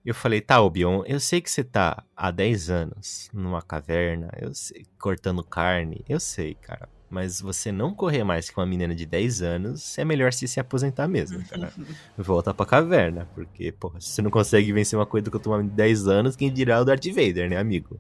[0.05, 4.53] eu falei, tá, Obi-Wan, eu sei que você tá há 10 anos numa caverna, eu
[4.53, 6.87] sei, cortando carne, eu sei, cara.
[7.09, 10.61] Mas você não correr mais que uma menina de 10 anos, é melhor se se
[10.61, 11.69] aposentar mesmo, cara.
[12.17, 15.69] Volta pra caverna, porque, porra, se você não consegue vencer uma coisa com uma de
[15.71, 17.99] 10 anos, quem dirá o Darth Vader, né, amigo?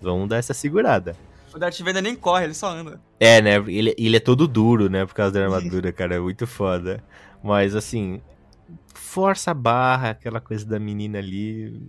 [0.00, 1.14] Vamos dar essa segurada.
[1.54, 3.00] O Darth Vader nem corre, ele só anda.
[3.18, 3.56] É, né?
[3.56, 5.04] Ele, ele é todo duro, né?
[5.04, 6.14] Por causa da armadura, cara.
[6.14, 7.02] É muito foda.
[7.42, 8.20] Mas, assim,
[8.94, 11.82] força a barra, aquela coisa da menina ali.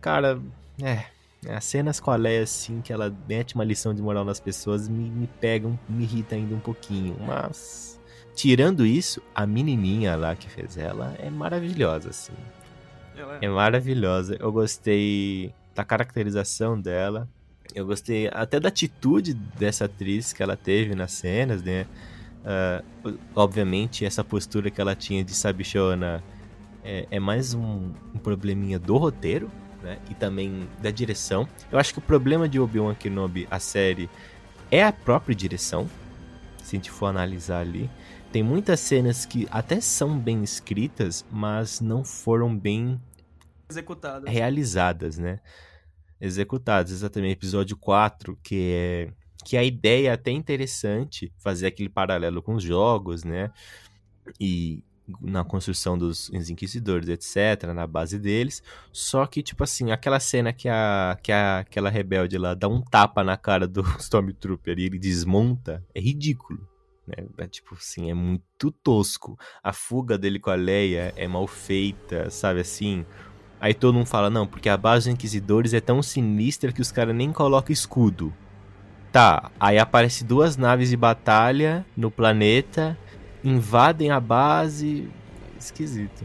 [0.00, 0.40] Cara,
[0.82, 1.04] é.
[1.48, 4.88] As cenas com a Leia, assim, que ela mete uma lição de moral nas pessoas,
[4.88, 7.16] me, me pegam, me irrita ainda um pouquinho.
[7.24, 8.00] Mas,
[8.34, 12.32] tirando isso, a menininha lá que fez ela é maravilhosa, assim.
[13.40, 13.46] É.
[13.46, 14.36] é maravilhosa.
[14.40, 17.28] Eu gostei da caracterização dela.
[17.74, 21.86] Eu gostei até da atitude dessa atriz que ela teve nas cenas, né?
[22.46, 26.22] Uh, obviamente, essa postura que ela tinha de sabichona
[26.84, 29.50] é, é mais um, um, probleminha do roteiro,
[29.82, 29.98] né?
[30.08, 31.48] E também da direção.
[31.70, 34.08] Eu acho que o problema de Obi-Wan Kenobi, a série,
[34.70, 35.88] é a própria direção,
[36.62, 37.90] se a gente for analisar ali.
[38.30, 43.00] Tem muitas cenas que até são bem escritas, mas não foram bem
[43.68, 44.30] executadas.
[44.30, 45.40] realizadas, né?
[46.20, 47.32] Executadas, exatamente.
[47.32, 49.12] Episódio 4, que é
[49.44, 53.52] que a ideia é até interessante fazer aquele paralelo com os jogos, né?
[54.40, 54.82] E
[55.20, 58.60] na construção dos inquisidores, etc, na base deles.
[58.92, 62.80] Só que tipo assim, aquela cena que a que a, aquela rebelde lá dá um
[62.80, 66.66] tapa na cara do Stormtrooper e ele desmonta, é ridículo.
[67.06, 67.24] Né?
[67.38, 69.38] É, tipo assim, é muito tosco.
[69.62, 73.06] A fuga dele com a Leia é mal feita, sabe assim?
[73.60, 76.92] Aí todo mundo fala, não, porque a base dos Inquisidores é tão sinistra que os
[76.92, 78.32] caras nem colocam escudo.
[79.10, 82.98] Tá, aí aparece duas naves de batalha no planeta,
[83.42, 85.08] invadem a base.
[85.58, 86.24] Esquisito.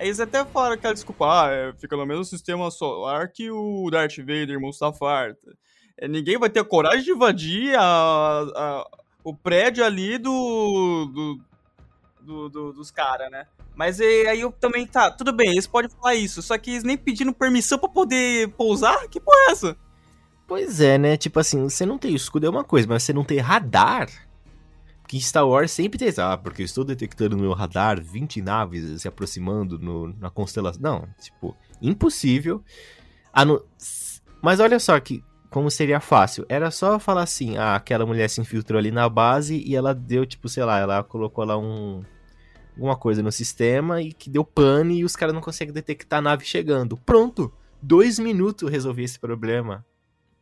[0.00, 4.16] Isso até fora aquela desculpa, ah, é, fica no mesmo sistema solar que o Darth
[4.18, 5.34] Vader Mustafar.
[5.98, 8.86] É, ninguém vai ter coragem de invadir a, a,
[9.22, 11.40] o prédio ali do, do,
[12.22, 13.46] do, do dos caras, né?
[13.74, 16.96] Mas aí eu também, tá, tudo bem, eles podem falar isso, só que eles nem
[16.96, 19.08] pedindo permissão para poder pousar?
[19.08, 19.76] Que porra é essa?
[20.46, 21.16] Pois é, né?
[21.16, 24.08] Tipo assim, você não tem escudo é uma coisa, mas você não tem radar.
[25.06, 29.02] Que Star Wars sempre tem ah, porque eu estou detectando no meu radar 20 naves
[29.02, 30.80] se aproximando no, na constelação.
[30.80, 32.62] Não, tipo, impossível.
[33.46, 33.64] No...
[34.42, 36.46] Mas olha só que como seria fácil.
[36.48, 40.24] Era só falar assim, ah, aquela mulher se infiltrou ali na base e ela deu,
[40.24, 42.02] tipo, sei lá, ela colocou lá um
[42.80, 46.22] alguma coisa no sistema e que deu pane e os caras não conseguem detectar a
[46.22, 46.96] nave chegando.
[46.96, 47.52] Pronto!
[47.82, 49.84] Dois minutos resolvi esse problema.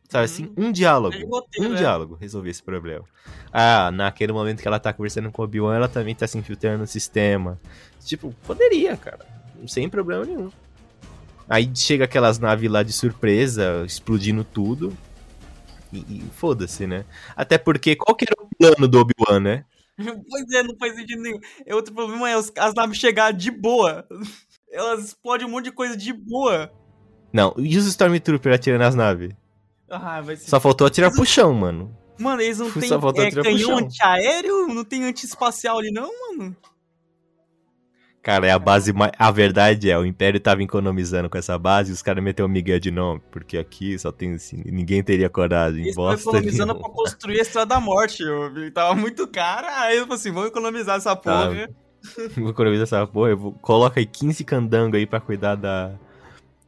[0.07, 0.45] Sabe assim?
[0.57, 0.67] Uhum.
[0.67, 1.15] Um diálogo.
[1.59, 1.75] um né?
[1.75, 3.03] diálogo resolver esse problema.
[3.51, 6.79] Ah, naquele momento que ela tá conversando com o Obi-Wan, ela também tá se infiltrando
[6.79, 7.59] no sistema.
[8.03, 9.25] Tipo, poderia, cara.
[9.67, 10.49] Sem problema nenhum.
[11.47, 14.97] Aí chega aquelas naves lá de surpresa, explodindo tudo.
[15.91, 17.05] E, e foda-se, né?
[17.35, 19.65] Até porque qual que era o plano do Obi-Wan, né?
[20.29, 21.39] Pois é, não faz sentido nenhum.
[21.65, 24.07] É outro problema é as, naves chegar de boa.
[24.71, 26.71] Elas explodem um monte de coisa de boa.
[27.33, 29.31] Não, e os Stormtroopers atirando as naves?
[29.89, 30.49] Ah, vai ser...
[30.49, 31.95] Só faltou atirar pro chão, mano.
[32.19, 34.67] Mano, eles não têm é, canhão antiaéreo?
[34.67, 36.55] Não tem anti-espacial ali não, mano?
[38.21, 39.11] Cara, é a base mais...
[39.17, 42.51] A verdade é, o Império tava economizando com essa base e os caras meteram o
[42.51, 45.81] Miguel de nome, porque aqui só tem assim, ninguém teria coragem.
[45.81, 46.93] Eles estavam economizando nenhuma.
[46.93, 50.49] pra construir a Estrada da Morte, eu, tava muito cara, aí eu falei assim, vamos
[50.49, 51.47] economizar essa tá.
[51.47, 51.67] porra.
[51.67, 51.73] Tá.
[52.41, 53.53] vou economizar essa porra, vou...
[53.53, 55.93] coloca aí 15 candango aí pra cuidar da,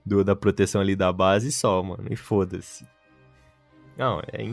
[0.06, 2.88] do, da proteção ali da base só, mano, e foda-se.
[3.98, 4.50] Não, é,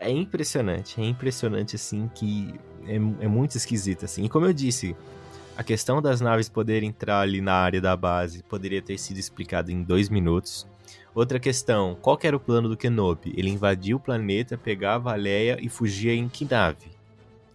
[0.00, 1.00] é impressionante.
[1.00, 2.54] É impressionante, assim, que
[2.86, 4.24] é, é muito esquisito, assim.
[4.24, 4.96] E como eu disse,
[5.56, 9.70] a questão das naves poderem entrar ali na área da base poderia ter sido explicada
[9.70, 10.66] em dois minutos.
[11.14, 13.34] Outra questão, qual que era o plano do Kenobi?
[13.36, 16.90] Ele invadia o planeta, pegava a Leia e fugia em que nave?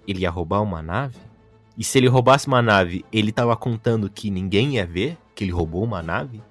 [0.07, 1.17] Ele ia roubar uma nave?
[1.75, 5.51] E se ele roubasse uma nave, ele estava contando que ninguém ia ver que ele
[5.51, 6.41] roubou uma nave?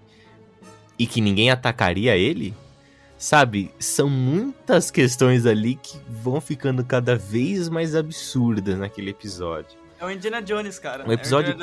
[0.98, 2.54] E que ninguém atacaria ele?
[3.16, 9.85] Sabe, são muitas questões ali que vão ficando cada vez mais absurdas naquele episódio.
[10.00, 11.06] É o Indiana Jones, cara.
[11.06, 11.56] O episódio.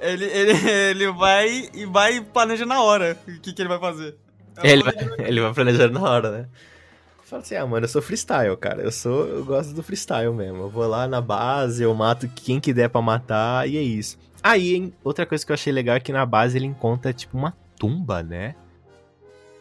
[0.00, 3.78] É ele, ele, ele vai e vai planejar na hora o que, que ele vai
[3.78, 4.16] fazer.
[4.62, 6.48] É ele, vai, ele vai planejar na hora, né?
[7.24, 8.82] Fala assim, ah, mano, eu sou freestyle, cara.
[8.82, 9.26] Eu sou.
[9.26, 10.64] Eu gosto do freestyle mesmo.
[10.64, 14.18] Eu vou lá na base, eu mato quem que der pra matar e é isso.
[14.42, 17.36] Aí, hein, outra coisa que eu achei legal é que na base ele encontra, tipo,
[17.36, 18.54] uma tumba, né?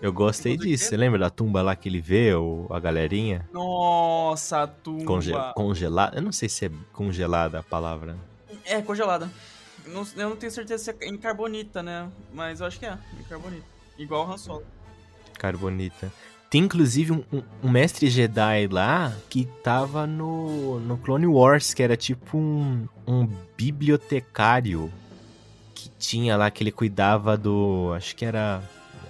[0.03, 0.83] Eu gostei disso.
[0.83, 3.47] Você lembra da tumba lá que ele vê, ou a galerinha?
[3.53, 5.05] Nossa, a tumba.
[5.05, 6.17] Conge congelada?
[6.17, 8.17] Eu não sei se é congelada a palavra.
[8.65, 9.31] É, congelada.
[9.87, 12.09] Não, eu não tenho certeza se é em carbonita, né?
[12.33, 13.63] Mas eu acho que é, em carbonita.
[13.97, 14.63] Igual o Han Solo.
[15.39, 16.11] Carbonita.
[16.49, 21.81] Tem inclusive um, um, um, mestre Jedi lá que tava no, no Clone Wars, que
[21.81, 24.91] era tipo um, um bibliotecário
[25.73, 27.93] que tinha lá, que ele cuidava do.
[27.95, 28.61] Acho que era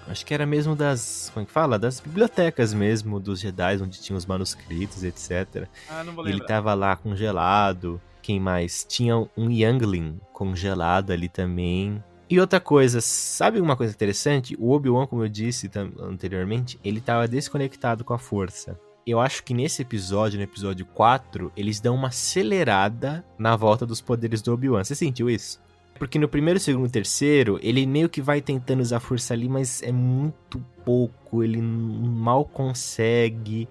[0.07, 1.32] Acho que era mesmo das.
[1.34, 1.80] Como é que fala?
[1.80, 5.67] Das bibliotecas mesmo, dos Jedi, onde tinha os manuscritos, etc.
[5.89, 6.38] Ah, não vou lembrar.
[6.38, 8.01] Ele tava lá congelado.
[8.21, 8.86] Quem mais?
[8.88, 12.01] Tinha um Youngling congelado ali também.
[12.30, 14.55] E outra coisa, sabe uma coisa interessante?
[14.57, 15.69] O Obi-Wan, como eu disse
[15.99, 18.80] anteriormente, ele tava desconectado com a força.
[19.05, 23.99] Eu acho que nesse episódio, no episódio 4, eles dão uma acelerada na volta dos
[23.99, 24.84] poderes do Obi-Wan.
[24.84, 25.61] Você sentiu isso?
[25.97, 29.91] Porque no primeiro, segundo terceiro, ele meio que vai tentando usar força ali, mas é
[29.91, 33.67] muito pouco, ele mal consegue.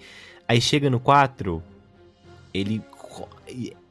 [0.49, 1.63] Aí chega no 4,
[2.55, 2.83] ele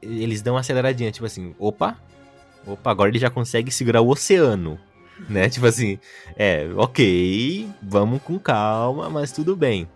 [0.02, 1.96] eles dão uma aceleradinha, tipo assim, opa,
[2.66, 4.80] opa, agora ele já consegue segurar o oceano,
[5.30, 5.48] né?
[5.50, 6.00] Tipo assim,
[6.36, 9.88] é, ok, vamos com calma, mas tudo bem.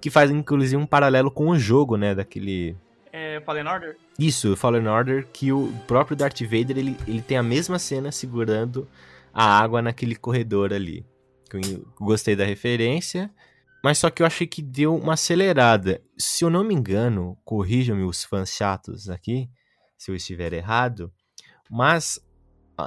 [0.00, 2.76] Que faz inclusive um paralelo com o jogo, né, daquele
[3.16, 3.96] é, Fallen Order?
[4.18, 8.88] Isso, Fallen Order, que o próprio Darth Vader, ele, ele tem a mesma cena segurando
[9.32, 11.04] a água naquele corredor ali.
[11.98, 13.30] Gostei da referência,
[13.82, 16.00] mas só que eu achei que deu uma acelerada.
[16.16, 19.48] Se eu não me engano, corrijam-me os fãs chatos aqui,
[19.96, 21.12] se eu estiver errado,
[21.70, 22.20] mas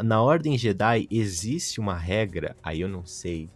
[0.04, 3.50] na Ordem Jedi existe uma regra, aí eu não sei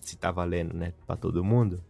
[0.00, 1.82] se tá valendo, né, para todo mundo,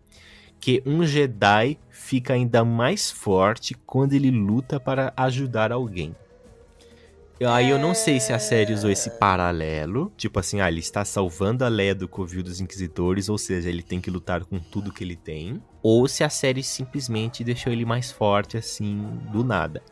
[0.65, 6.17] que um Jedi fica ainda mais forte quando ele luta para ajudar alguém.
[7.47, 11.05] Aí eu não sei se a série usou esse paralelo, tipo assim, ah, ele está
[11.05, 14.91] salvando a Leia do covil dos Inquisidores, ou seja, ele tem que lutar com tudo
[14.91, 19.83] que ele tem, ou se a série simplesmente deixou ele mais forte assim, do nada.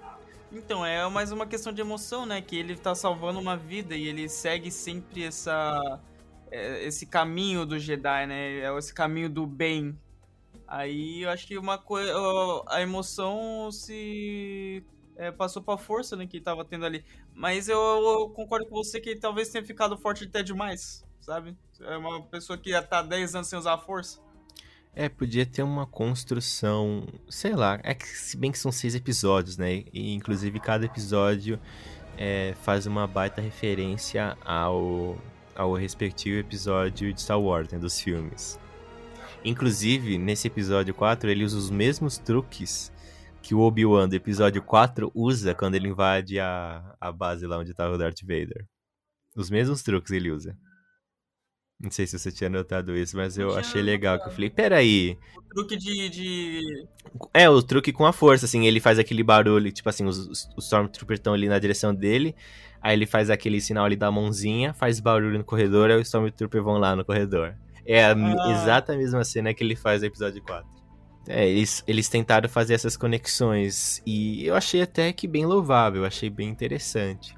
[0.51, 2.41] Então, é mais uma questão de emoção, né?
[2.41, 6.01] Que ele tá salvando uma vida e ele segue sempre essa
[6.53, 8.61] é, esse caminho do Jedi, né?
[8.61, 9.99] É esse caminho do bem.
[10.73, 12.15] Aí eu acho que uma coisa.
[12.69, 14.83] A emoção se.
[15.17, 17.05] É, passou pra força né, que tava tendo ali.
[17.35, 21.55] Mas eu, eu, concordo com você que talvez tenha ficado forte até demais, sabe?
[21.79, 24.19] É uma pessoa que já tá 10 anos sem usar a força.
[24.97, 29.59] É, podia ter uma construção, sei lá, é que se bem que são seis episódios,
[29.59, 29.85] né?
[29.93, 31.61] E inclusive cada episódio
[32.17, 35.19] é, faz uma baita referência ao,
[35.55, 38.59] ao respectivo episódio de Star Wars, né, dos filmes.
[39.45, 42.93] Inclusive, nesse episódio 4, ele usa os mesmos truques
[43.43, 47.73] que o Obi-Wan do episódio 4 usa quando ele invade a, a base lá onde
[47.73, 48.65] estava tá o Darth Vader.
[49.35, 50.57] Os mesmos truques ele usa.
[51.81, 54.17] Não sei se você tinha notado isso, mas eu achei legal.
[54.21, 55.19] Que eu falei, peraí.
[55.37, 56.87] O truque de, de,
[57.35, 58.67] É, o truque com a força, assim.
[58.67, 62.37] Ele faz aquele barulho, tipo assim, os, os Stormtroopers estão ali na direção dele.
[62.81, 66.63] Aí ele faz aquele sinal ali da mãozinha, faz barulho no corredor, aí os Stormtroopers
[66.65, 67.57] vão lá no corredor.
[67.87, 68.53] É a ah.
[68.53, 70.67] exata mesma cena que ele faz no episódio 4.
[71.29, 74.03] É, eles, eles tentaram fazer essas conexões.
[74.05, 77.37] E eu achei até que bem louvável, achei bem interessante.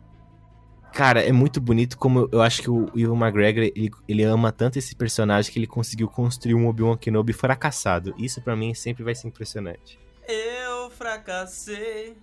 [0.93, 4.79] Cara, é muito bonito como eu acho que o Ivan McGregor, ele, ele ama tanto
[4.79, 8.15] esse personagem que ele conseguiu construir um Obi-Wan Kenobi fracassado.
[8.17, 9.99] Isso para mim sempre vai ser impressionante.
[10.27, 12.17] Eu fracassei.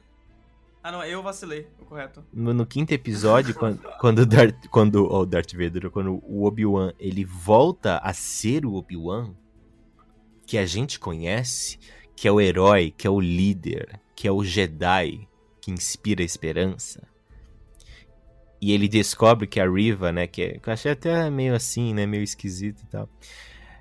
[0.83, 2.23] Ah, não, eu vacilei, o correto.
[2.33, 7.23] No, no quinto episódio, quando, quando, Darth, quando oh, Darth Vader, quando o Obi-Wan, ele
[7.23, 9.33] volta a ser o Obi-Wan
[10.45, 11.79] que a gente conhece,
[12.15, 15.27] que é o herói, que é o líder, que é o Jedi,
[15.61, 17.11] que inspira esperança
[18.61, 21.93] e ele descobre que a Riva, né, que, é, que eu achei até meio assim,
[21.93, 23.09] né, meio esquisito e tal.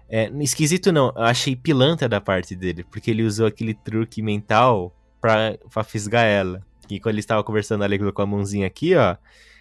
[0.08, 4.96] É, esquisito não, eu achei pilantra da parte dele, porque ele usou aquele truque mental
[5.20, 6.66] pra, pra fisgar ela.
[6.94, 9.16] E quando ele estava conversando ali com a mãozinha aqui, ó,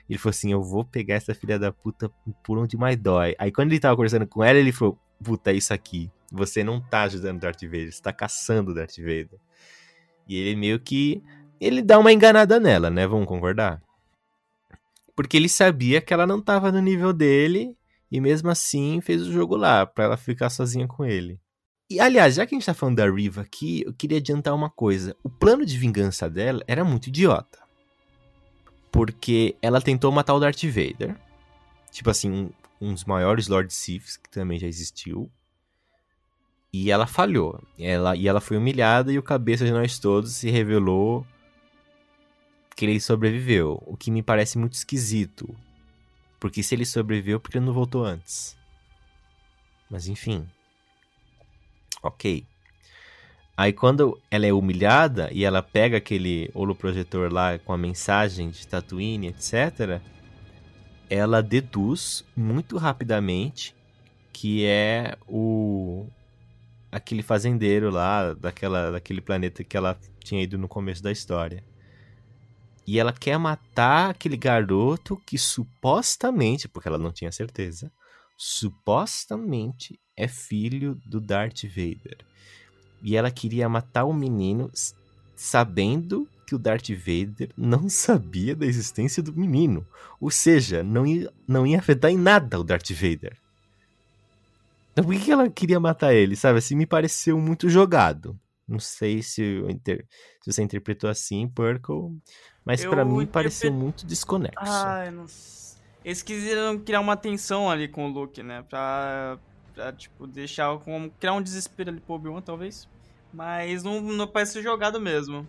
[0.09, 2.09] ele falou assim, eu vou pegar essa filha da puta
[2.43, 3.35] por onde mais dói.
[3.37, 6.09] Aí quando ele tava conversando com ela, ele falou, puta, isso aqui.
[6.31, 9.39] Você não tá ajudando Darth Vader, você tá caçando Darth Vader.
[10.27, 11.23] E ele meio que...
[11.59, 13.05] Ele dá uma enganada nela, né?
[13.05, 13.81] Vamos concordar?
[15.15, 17.75] Porque ele sabia que ela não estava no nível dele
[18.09, 21.39] e mesmo assim fez o jogo lá, para ela ficar sozinha com ele.
[21.89, 24.69] E aliás, já que a gente tá falando da Riva aqui, eu queria adiantar uma
[24.69, 25.15] coisa.
[25.23, 27.57] O plano de vingança dela era muito idiota.
[28.91, 31.15] Porque ela tentou matar o Darth Vader.
[31.91, 35.31] Tipo assim, um, um dos maiores Lord Siths que também já existiu.
[36.71, 37.59] E ela falhou.
[37.77, 41.25] Ela, e ela foi humilhada e o cabeça de nós todos se revelou
[42.75, 45.53] que ele sobreviveu, o que me parece muito esquisito.
[46.39, 48.55] Porque se ele sobreviveu, por que ele não voltou antes?
[49.89, 50.47] Mas enfim.
[52.01, 52.45] Ok.
[53.57, 58.65] Aí quando ela é humilhada e ela pega aquele holoprojetor lá com a mensagem de
[58.65, 60.01] Tatooine, etc.,
[61.09, 63.75] ela deduz muito rapidamente
[64.31, 66.07] que é o
[66.91, 71.63] aquele fazendeiro lá daquela daquele planeta que ela tinha ido no começo da história.
[72.87, 77.91] E ela quer matar aquele garoto que supostamente, porque ela não tinha certeza,
[78.37, 82.17] supostamente é filho do Darth Vader.
[83.01, 84.69] E ela queria matar o menino
[85.35, 89.87] sabendo que o Darth Vader não sabia da existência do menino.
[90.19, 93.37] Ou seja, não ia, não ia afetar em nada o Darth Vader.
[94.91, 96.59] Então por que ela queria matar ele, sabe?
[96.59, 98.37] Assim, me pareceu muito jogado.
[98.67, 100.05] Não sei se, inter...
[100.43, 102.19] se você interpretou assim, Purple,
[102.65, 103.31] mas para mim interpre...
[103.31, 104.57] pareceu muito desconexo.
[104.59, 105.25] Ai, não
[106.03, 108.63] Eles quiseram criar uma tensão ali com o Luke, né?
[108.69, 109.39] Pra,
[109.79, 111.09] pra tipo, deixar como.
[111.11, 112.87] criar um desespero ali pro Obi-Wan, talvez.
[113.33, 115.47] Mas não, não parece jogado mesmo.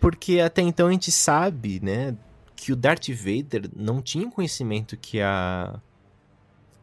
[0.00, 2.16] Porque até então a gente sabe, né?
[2.56, 5.80] Que o Darth Vader não tinha conhecimento que a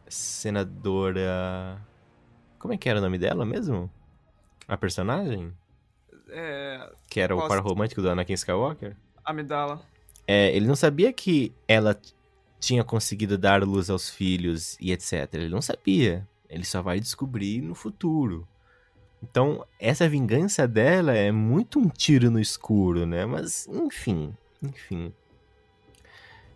[0.08, 1.78] senadora.
[2.58, 3.90] Como é que era o nome dela mesmo?
[4.66, 5.52] A personagem?
[6.30, 8.96] É, que era o par romântico do Anakin Skywalker.
[9.24, 9.82] Amidala.
[10.26, 11.98] É, ele não sabia que ela
[12.60, 15.34] tinha conseguido dar luz aos filhos e etc.
[15.34, 16.26] Ele não sabia.
[16.48, 18.46] Ele só vai descobrir no futuro.
[19.22, 23.26] Então, essa vingança dela é muito um tiro no escuro, né?
[23.26, 24.32] Mas, enfim,
[24.62, 25.12] enfim.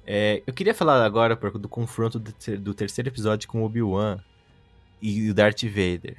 [0.06, 4.18] É, eu queria falar agora do confronto do, ter- do terceiro episódio com o Obi-Wan
[5.00, 6.16] e o Darth Vader.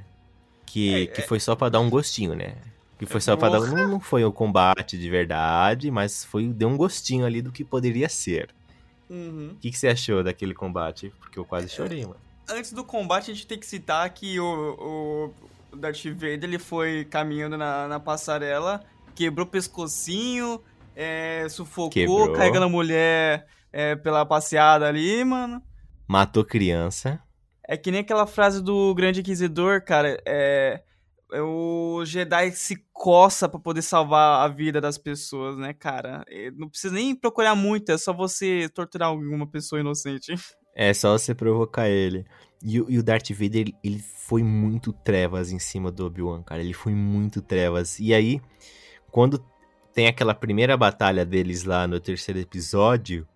[0.66, 2.56] Que, É, que foi só pra dar um gostinho, né?
[2.98, 3.60] Que foi só pra dar.
[3.60, 7.64] Não, não foi o combate de verdade, mas foi deu um gostinho ali do que
[7.64, 8.50] poderia ser.
[9.10, 9.52] Uhum.
[9.54, 11.12] O que, que você achou daquele combate?
[11.20, 12.16] Porque eu quase chorei, mano.
[12.50, 15.34] Antes do combate, a gente tem que citar que o,
[15.72, 18.84] o Darth Vader ele foi caminhando na, na passarela,
[19.16, 20.62] quebrou o pescocinho,
[20.96, 22.34] é, sufocou, Quebrou.
[22.34, 25.62] carregando a mulher é, pela passeada ali, mano.
[26.08, 27.22] Matou criança.
[27.68, 30.22] É que nem aquela frase do Grande Inquisidor, cara.
[30.26, 30.84] É,
[31.32, 36.24] é o Jedi se coça pra poder salvar a vida das pessoas, né, cara?
[36.56, 40.34] Não precisa nem procurar muito, é só você torturar alguma pessoa inocente.
[40.76, 42.26] É só você provocar ele.
[42.64, 46.62] E, e o Darth Vader, ele, ele foi muito trevas em cima do Obi-Wan, cara.
[46.62, 48.00] Ele foi muito trevas.
[48.00, 48.42] E aí,
[49.12, 49.44] quando
[49.94, 53.28] tem aquela primeira batalha deles lá no terceiro episódio,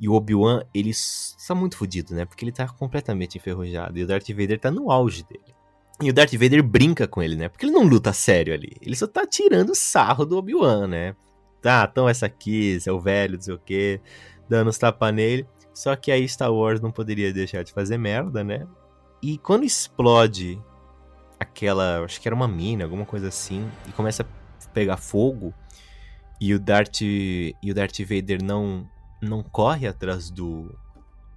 [0.00, 2.24] e o Obi-Wan, ele s- tá muito fudido, né?
[2.24, 3.96] Porque ele tá completamente enferrujado.
[3.96, 5.54] E o Darth Vader tá no auge dele.
[6.02, 7.48] E o Darth Vader brinca com ele, né?
[7.48, 8.72] Porque ele não luta sério ali.
[8.80, 11.14] Ele só tá tirando sarro do Obi-Wan, né?
[11.60, 14.00] Tá, então essa aqui, seu velho, não sei o quê,
[14.48, 15.46] dando uns tapas nele.
[15.74, 18.66] Só que aí Star Wars não poderia deixar de fazer merda, né?
[19.22, 20.60] E quando explode
[21.38, 25.52] aquela, acho que era uma mina, alguma coisa assim, e começa a pegar fogo,
[26.40, 28.88] e o Darth e o Darth Vader não
[29.20, 30.74] não corre atrás do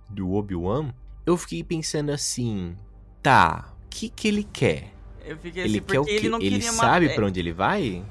[0.09, 0.93] do Obi-Wan,
[1.25, 2.75] eu fiquei pensando assim,
[3.21, 4.93] tá, o que que ele quer?
[5.23, 6.11] Ele assim, quer o quê?
[6.11, 8.03] ele Ele sabe pra onde ele vai?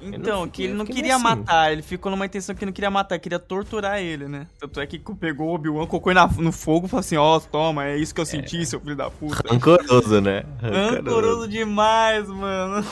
[0.00, 1.22] Então, fiquei- que ele não queria assim.
[1.24, 4.46] matar, ele ficou numa intenção que não queria matar, queria torturar ele, né?
[4.58, 7.38] Tanto é que pegou o Obi-Wan, colocou ele na- no fogo e falou assim: Ó,
[7.40, 9.42] toma, é isso que eu senti, seu filho da puta.
[9.50, 10.44] Rancoroso, né?
[10.60, 12.86] Rancoroso demais, mano.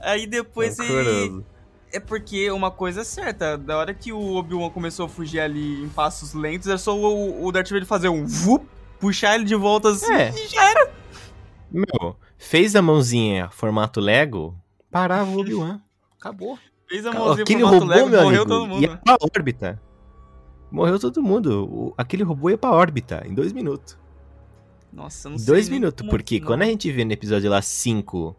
[0.00, 0.88] Aí depois ele.
[0.92, 1.44] Rancoroso.
[1.92, 5.82] É porque uma coisa é certa, da hora que o Obi-Wan começou a fugir ali
[5.82, 8.64] em passos lentos, é só o, o Darth Vader fazer um vup,
[9.00, 10.30] puxar ele de volta assim É.
[10.30, 10.90] e já era.
[11.68, 14.56] Meu, fez a mãozinha formato Lego,
[14.88, 15.80] parava o Obi-Wan.
[16.20, 16.58] Acabou.
[16.88, 18.82] Fez a mãozinha Aquele formato robô, Lego, meu morreu amigo, todo mundo.
[18.82, 19.82] ia pra órbita.
[20.70, 21.68] Morreu todo mundo.
[21.72, 23.96] O- aquele robô ia pra órbita em dois minutos.
[24.92, 26.46] Nossa, não Em sei dois minutos, porque não.
[26.46, 28.36] quando a gente vê no episódio lá 5.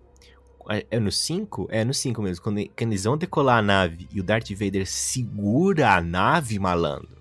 [0.70, 1.68] É é no 5?
[1.72, 2.44] É no 5 mesmo.
[2.44, 7.21] Quando, quando eles vão decolar a nave e o Darth Vader segura a nave, malandro.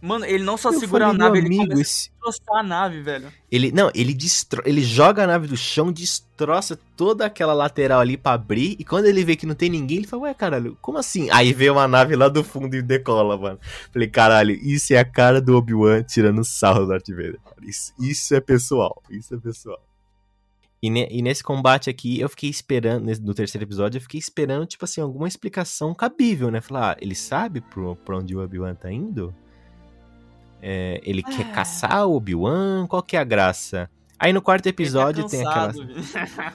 [0.00, 2.60] Mano, ele não só Eu segura falei, a nave, ele amigo, começa esse- a destroçar
[2.60, 3.32] a nave, velho.
[3.50, 4.62] Ele, não, ele destro...
[4.64, 9.06] ele joga a nave do chão, destroça toda aquela lateral ali pra abrir, e quando
[9.06, 11.28] ele vê que não tem ninguém, ele fala, ué, caralho, como assim?
[11.30, 13.58] Aí vê uma nave lá do fundo e decola, mano.
[13.92, 17.38] Falei, caralho, isso é a cara do Obi-Wan tirando sarro do Darth Vader.
[17.62, 19.82] Isso, isso é pessoal, isso é pessoal.
[20.80, 24.64] E, ne- e nesse combate aqui, eu fiquei esperando, no terceiro episódio, eu fiquei esperando,
[24.64, 26.60] tipo assim, alguma explicação cabível, né?
[26.60, 29.34] Falar, ah, ele sabe pro, pra onde o Obi-Wan tá indo?
[30.60, 31.52] É, ele quer Ah.
[31.52, 32.86] caçar o Obi-Wan?
[32.86, 33.88] Qual que é a graça?
[34.18, 35.72] Aí no quarto episódio Ele tá tem aquela.
[35.72, 36.54] cansado,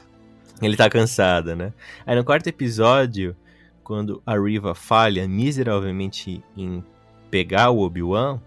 [0.62, 1.74] Ele tá cansado, né?
[2.06, 3.36] Aí no quarto episódio,
[3.84, 6.84] quando a Riva falha miseravelmente em
[7.32, 8.40] pegar o Obi-Wan,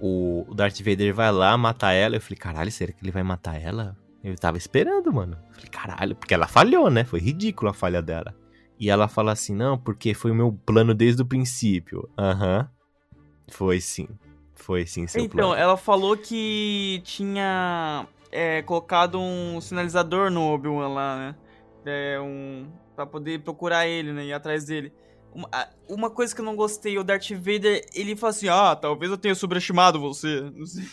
[0.00, 2.16] o Darth Vader vai lá matar ela.
[2.16, 3.96] Eu falei, caralho, será que ele vai matar ela?
[4.22, 5.36] Eu tava esperando, mano.
[5.48, 7.04] Eu falei, caralho, porque ela falhou, né?
[7.04, 8.34] Foi ridícula a falha dela.
[8.78, 12.08] E ela fala assim, não, porque foi o meu plano desde o princípio.
[12.18, 12.68] Aham.
[13.48, 14.08] Foi sim.
[14.64, 15.54] Foi sim seu Então, plano.
[15.54, 21.34] ela falou que tinha é, colocado um sinalizador no Obi-Wan lá, né?
[21.84, 24.24] É, um, pra poder procurar ele, né?
[24.24, 24.90] Ir atrás dele.
[25.34, 25.48] Uma,
[25.86, 29.18] uma coisa que eu não gostei, o Darth Vader, ele fala assim, ah, talvez eu
[29.18, 30.40] tenha sobreestimado você.
[30.56, 30.84] Não sei.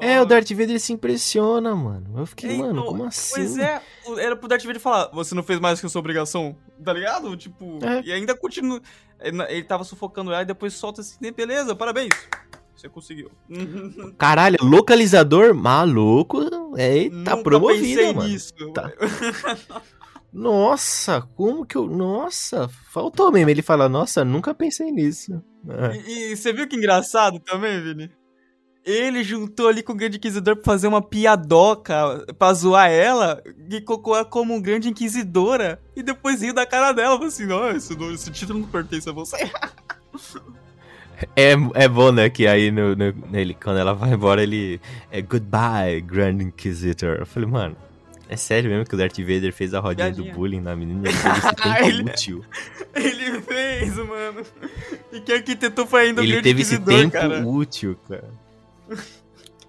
[0.00, 2.18] É, o Darth Vader se impressiona, mano.
[2.20, 3.34] Eu fiquei, Então, mano, como assim?
[3.34, 6.00] Pois é, o- era pro Darth Vader falar, você não fez mais que a sua
[6.00, 7.36] obrigação, tá ligado?
[7.36, 8.02] Tipo, É.
[8.04, 8.80] e ainda continua.
[9.20, 12.10] Ele ele tava sufocando ela e depois solta assim, "Né, beleza, parabéns.
[12.76, 13.30] Você conseguiu.
[14.16, 16.38] Caralho, localizador maluco.
[16.76, 18.28] Eita, Nunca promovido, pensei mano.
[18.28, 18.52] nisso.
[18.72, 18.92] Tá.
[20.32, 21.86] Nossa, como que eu.
[21.88, 23.50] Nossa, faltou mesmo.
[23.50, 25.42] Ele fala, nossa, nunca pensei nisso.
[25.68, 25.96] É.
[26.08, 28.10] E, e você viu que engraçado também, Vini?
[28.90, 33.80] Ele juntou ali com o Grande Inquisidor pra fazer uma piadoca pra zoar ela e
[33.82, 37.14] colocou ela como um Grande Inquisidora e depois riu da cara dela.
[37.16, 39.36] Falou assim: não, esse, esse título não pertence a você.
[41.36, 42.30] É, é bom, né?
[42.30, 44.80] Que aí no, no- ele, quando ela vai embora, ele.
[45.10, 47.16] É goodbye, Grand Inquisitor.
[47.18, 47.76] Eu falei, mano,
[48.28, 51.08] É sério mesmo que o Darth Vader fez a rodinha do bullying na menina?
[51.10, 52.44] Ele teve esse tempo Ele- útil.
[52.94, 54.42] Ele fez, mano.
[55.12, 57.46] E quem arquitetou foi ainda o Ele Grande teve esse tempo cara.
[57.46, 58.47] útil, cara.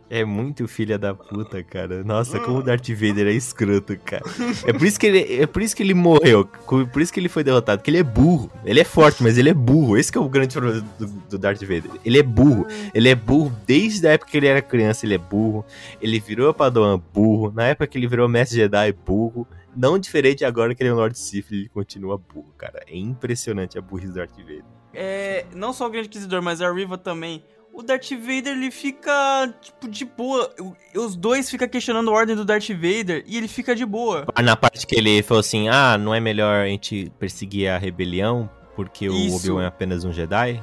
[0.10, 2.04] É muito filha da puta, cara.
[2.04, 4.24] Nossa, como o Darth Vader é escroto, cara.
[4.66, 7.30] É por isso que ele, é por isso que ele morreu, por isso que ele
[7.30, 8.52] foi derrotado, porque ele é burro.
[8.66, 9.98] Ele é forte, mas ele é burro.
[9.98, 11.92] Esse que é o grande problema do, do Darth Vader.
[12.04, 12.66] Ele é burro.
[12.94, 15.64] Ele é burro desde a época que ele era criança, ele é burro.
[16.02, 17.52] Ele virou Padawan burro.
[17.52, 19.48] Na época que ele virou Mestre Jedi burro.
[19.76, 22.82] Não diferente agora que ele é um Lord Sith, ele continua burro, cara.
[22.88, 24.64] É impressionante a burrice do Darth Vader.
[24.92, 27.44] É, não só o Grande Inquisidor, mas a Riva também.
[27.80, 30.54] O Darth Vader, ele fica, tipo, de boa.
[30.60, 34.26] O- Os dois ficam questionando a ordem do Darth Vader e ele fica de boa.
[34.44, 38.50] Na parte que ele falou assim, ah, não é melhor a gente perseguir a rebelião
[38.76, 39.38] porque o Isso.
[39.38, 40.62] Obi-Wan é apenas um Jedi?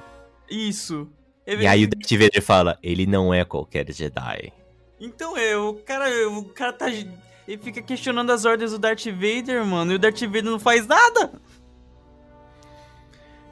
[0.51, 1.09] Isso.
[1.47, 4.53] Ele- E aí o Darth Vader fala, ele não é qualquer Jedi.
[5.01, 6.87] Então, é, o cara, o cara tá...
[6.91, 10.87] Ele fica questionando as ordens do Darth Vader, mano, e o Darth Vader não faz
[10.87, 11.33] nada.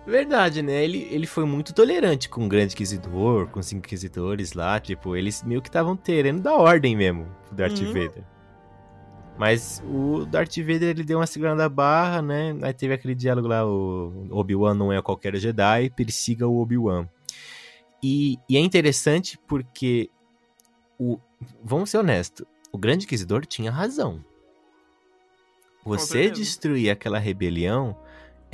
[0.07, 0.85] Verdade, né?
[0.85, 5.43] Ele, ele foi muito tolerante com o Grande Inquisidor, com os Inquisidores lá, tipo, eles
[5.43, 7.87] meio que estavam terendo da ordem mesmo, o Darth Uhum.
[7.87, 8.25] Vader.
[9.39, 12.57] Mas o Darth Vader, ele deu uma segurada da barra, né?
[12.63, 17.09] Aí teve aquele diálogo lá, o Obi-Wan não é qualquer Jedi, persiga o Obi-Wan.
[18.03, 20.11] E, e é interessante porque,
[20.99, 21.19] o,
[21.63, 24.23] vamos ser honestos, o Grande Inquisidor tinha razão.
[25.85, 27.97] Você destruir aquela rebelião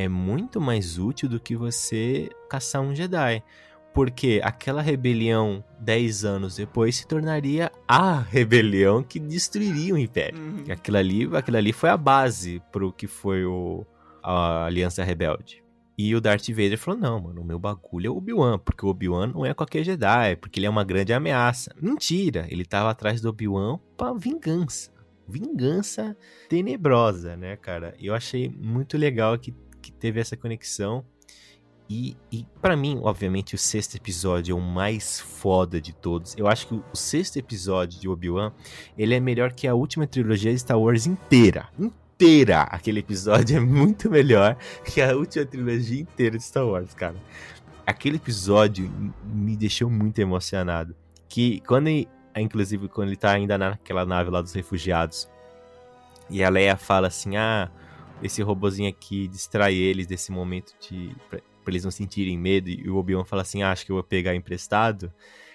[0.00, 3.42] é muito mais útil do que você caçar um Jedi.
[3.92, 10.40] Porque aquela rebelião, 10 anos depois, se tornaria a rebelião que destruiria o Império.
[10.40, 10.64] Uhum.
[10.70, 13.84] Aquilo ali, aquilo ali foi a base pro que foi o,
[14.22, 15.62] a Aliança Rebelde.
[16.02, 18.88] E o Darth Vader falou: não, mano, o meu bagulho é o Obi-Wan, porque o
[18.88, 21.74] Obi-Wan não é qualquer Jedi, porque ele é uma grande ameaça.
[21.78, 24.90] Mentira, ele tava atrás do Obi-Wan pra vingança.
[25.28, 26.16] Vingança
[26.48, 27.94] tenebrosa, né, cara?
[27.98, 29.54] E eu achei muito legal que,
[29.90, 31.04] que teve essa conexão.
[31.92, 36.36] E, e para mim, obviamente, o sexto episódio é o mais foda de todos.
[36.38, 38.52] Eu acho que o, sexto episódio de Obi-Wan,
[38.96, 41.68] ele é melhor que a última trilogia de Star Wars inteira.
[41.76, 42.62] Inteira!
[42.62, 47.16] Aquele episódio é muito melhor que a última trilogia inteira de Star Wars, cara.
[47.84, 48.88] Aquele episódio
[49.24, 50.94] me deixou muito emocionado.
[51.28, 55.28] Que quando ele, inclusive quando ele tá ainda naquela nave lá dos refugiados,
[56.30, 57.68] e a Leia fala assim: "Ah,
[58.22, 62.68] esse robozinho aqui distrai eles desse momento de pra, eles não sentirem medo".
[62.68, 65.12] E o Obi-Wan fala assim: ah, "Acho que eu vou pegar emprestado".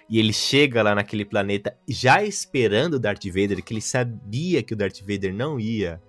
[0.09, 4.73] E ele chega lá naquele planeta já esperando o Darth Vader, que ele sabia que
[4.73, 6.01] o Darth Vader não ia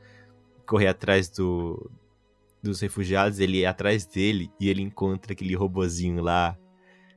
[0.66, 1.90] correr atrás do,
[2.62, 6.58] dos refugiados, ele ia atrás dele e ele encontra aquele robozinho lá.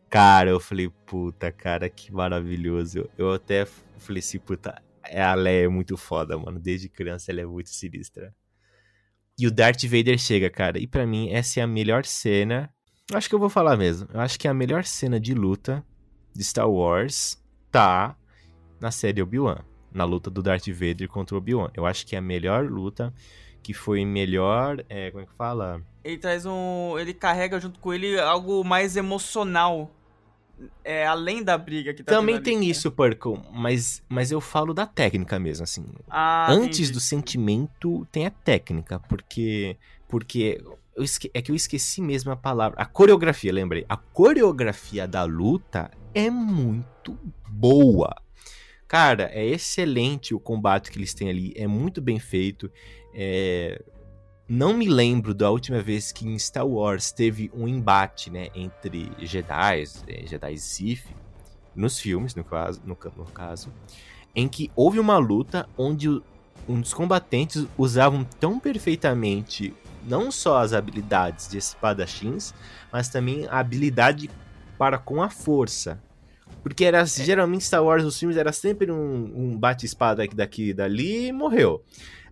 [0.09, 2.99] Cara, eu falei, puta, cara, que maravilhoso.
[2.99, 3.65] Eu, eu até
[3.97, 6.59] falei assim, puta, é, a Leia é muito foda, mano.
[6.59, 8.33] Desde criança ela é muito sinistra.
[9.39, 10.77] E o Darth Vader chega, cara.
[10.77, 12.69] E pra mim, essa é a melhor cena.
[13.13, 14.09] Acho que eu vou falar mesmo.
[14.13, 15.81] Eu acho que a melhor cena de luta
[16.35, 18.17] de Star Wars tá
[18.81, 19.59] na série Obi-Wan.
[19.93, 21.71] Na luta do Darth Vader contra o Obi-Wan.
[21.73, 23.13] Eu acho que é a melhor luta.
[23.63, 24.83] Que foi melhor.
[24.89, 25.81] É, como é que fala?
[26.03, 26.99] Ele traz um.
[26.99, 29.89] Ele carrega junto com ele algo mais emocional.
[30.83, 32.65] É, além da briga que tá Também tendo ali, tem né?
[32.65, 33.39] isso, Purple.
[33.53, 35.85] Mas, mas eu falo da técnica mesmo, assim.
[36.09, 36.91] Ah, Antes entendi.
[36.93, 38.99] do sentimento, tem a técnica.
[39.07, 39.77] Porque.
[40.07, 40.61] Porque.
[40.95, 42.77] eu esque- é que eu esqueci mesmo a palavra.
[42.81, 43.85] A coreografia, lembrei.
[43.87, 48.13] A coreografia da luta é muito boa.
[48.87, 51.53] Cara, é excelente o combate que eles têm ali.
[51.55, 52.71] É muito bem feito.
[53.13, 53.81] É,
[54.49, 59.11] Não me lembro da última vez que em Star Wars teve um embate, né, entre
[59.19, 61.05] Jedi, eh, Jedi e Sith,
[61.75, 63.71] nos filmes, no caso, no, no caso,
[64.35, 66.09] em que houve uma luta onde
[66.67, 69.71] um dos combatentes usavam tão perfeitamente
[70.03, 72.51] não só as habilidades de espadachins,
[72.91, 74.31] mas também a habilidade
[74.79, 76.01] para com a força.
[76.63, 80.73] Porque era geralmente Star Wars, os filmes era sempre um, um bate-espada aqui daqui e
[80.73, 81.83] dali e morreu.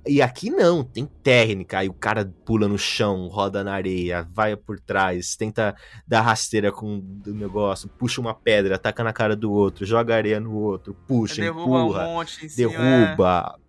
[0.07, 1.79] E aqui não, tem técnica.
[1.79, 5.75] Aí o cara pula no chão, roda na areia, vai por trás, tenta
[6.07, 10.39] dar rasteira com o negócio, puxa uma pedra, ataca na cara do outro, joga areia
[10.39, 13.59] no outro, puxa, derruba empurra, um monte derruba,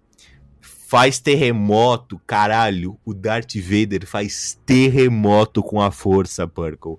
[0.89, 2.99] faz terremoto, caralho.
[3.05, 6.97] O Darth Vader faz terremoto com a força, Purple.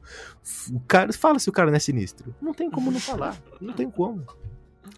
[0.71, 2.35] O cara, fala se o cara não é sinistro.
[2.39, 3.41] Não tem como não falar.
[3.59, 4.23] Não tem como.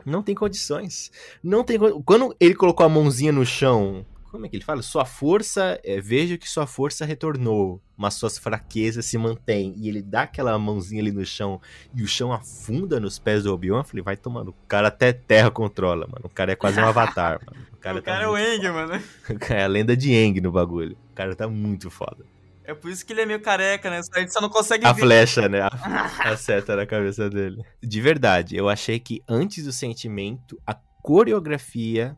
[0.05, 1.09] Não tem condições.
[1.41, 4.81] Não tem Quando ele colocou a mãozinha no chão Como é que ele fala?
[4.81, 5.77] Sua força.
[5.83, 9.73] É, vejo que sua força retornou, mas suas fraquezas se mantêm.
[9.75, 11.59] E ele dá aquela mãozinha ali no chão
[11.93, 13.79] e o chão afunda nos pés do Obi-Wan.
[13.79, 14.51] Eu falei, vai tomando.
[14.51, 16.25] O cara até terra controla, mano.
[16.25, 17.67] O cara é quase um avatar, mano.
[17.73, 19.03] O cara, o tá cara é o Eng, mano.
[19.49, 20.97] É a lenda de Eng no bagulho.
[21.11, 22.25] O cara tá muito foda.
[22.63, 23.99] É por isso que ele é meio careca, né?
[24.13, 25.01] A gente só não consegue a ver.
[25.01, 25.59] A flecha, né?
[25.61, 25.67] A,
[26.31, 27.61] a seta na cabeça dele.
[27.83, 32.15] De verdade, eu achei que antes do sentimento, a coreografia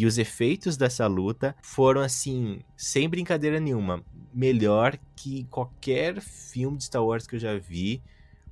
[0.00, 6.84] e os efeitos dessa luta foram, assim, sem brincadeira nenhuma, melhor que qualquer filme de
[6.84, 8.02] Star Wars que eu já vi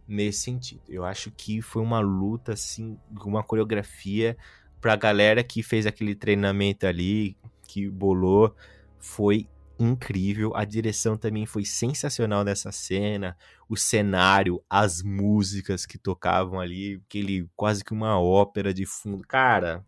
[0.06, 0.82] nesse sentido.
[0.86, 4.36] Eu acho que foi uma luta, assim, uma coreografia
[4.78, 7.34] pra galera que fez aquele treinamento ali,
[7.66, 8.54] que bolou,
[8.98, 10.54] foi incrível.
[10.54, 13.34] A direção também foi sensacional nessa cena.
[13.70, 19.22] O cenário, as músicas que tocavam ali, aquele quase que uma ópera de fundo.
[19.26, 19.82] Cara,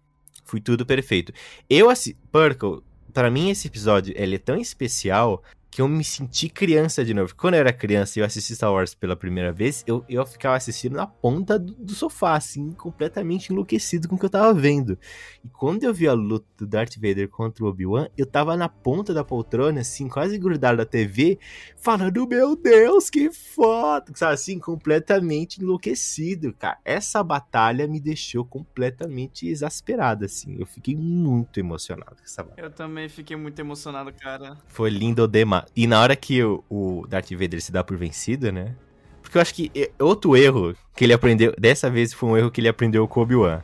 [0.50, 1.32] foi tudo perfeito.
[1.68, 2.82] Eu assim, Purple,
[3.14, 7.34] para mim esse episódio ele é tão especial que eu me senti criança de novo.
[7.36, 10.56] Quando eu era criança e eu assisti Star Wars pela primeira vez, eu, eu ficava
[10.56, 14.98] assistindo na ponta do, do, sofá, assim, completamente enlouquecido com o que eu tava vendo.
[15.44, 18.68] E quando eu vi a luta do Darth Vader contra o Obi-Wan, eu tava na
[18.68, 21.38] ponta da poltrona, assim, quase grudado da TV,
[21.76, 24.10] falando, meu Deus, que foda!
[24.16, 26.78] Sabe, assim, completamente enlouquecido, cara.
[26.84, 30.56] Essa batalha me deixou completamente exasperado, assim.
[30.58, 32.66] Eu fiquei muito emocionado com essa batalha.
[32.66, 34.58] Eu também fiquei muito emocionado, cara.
[34.66, 35.59] Foi lindo demais.
[35.74, 38.74] E na hora que o, o Darth Vader se dá por vencido, né?
[39.22, 42.60] Porque eu acho que outro erro que ele aprendeu, dessa vez foi um erro que
[42.60, 43.62] ele aprendeu com o Obi-Wan.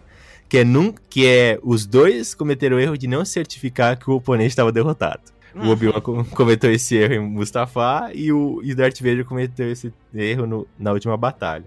[0.48, 4.14] Que é, num, que é os dois cometeram o erro de não certificar que o
[4.14, 5.22] oponente estava derrotado.
[5.54, 5.68] Uhum.
[5.68, 10.46] O Obi-Wan cometeu esse erro em Mustafá e o e Darth Vader cometeu esse erro
[10.46, 11.64] no, na última batalha.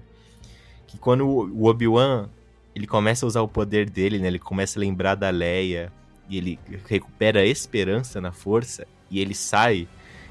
[0.88, 2.30] Que quando o Obi-Wan
[2.74, 4.28] ele começa a usar o poder dele, né?
[4.28, 5.92] Ele começa a lembrar da Leia
[6.30, 9.88] e ele recupera a esperança na força e ele sai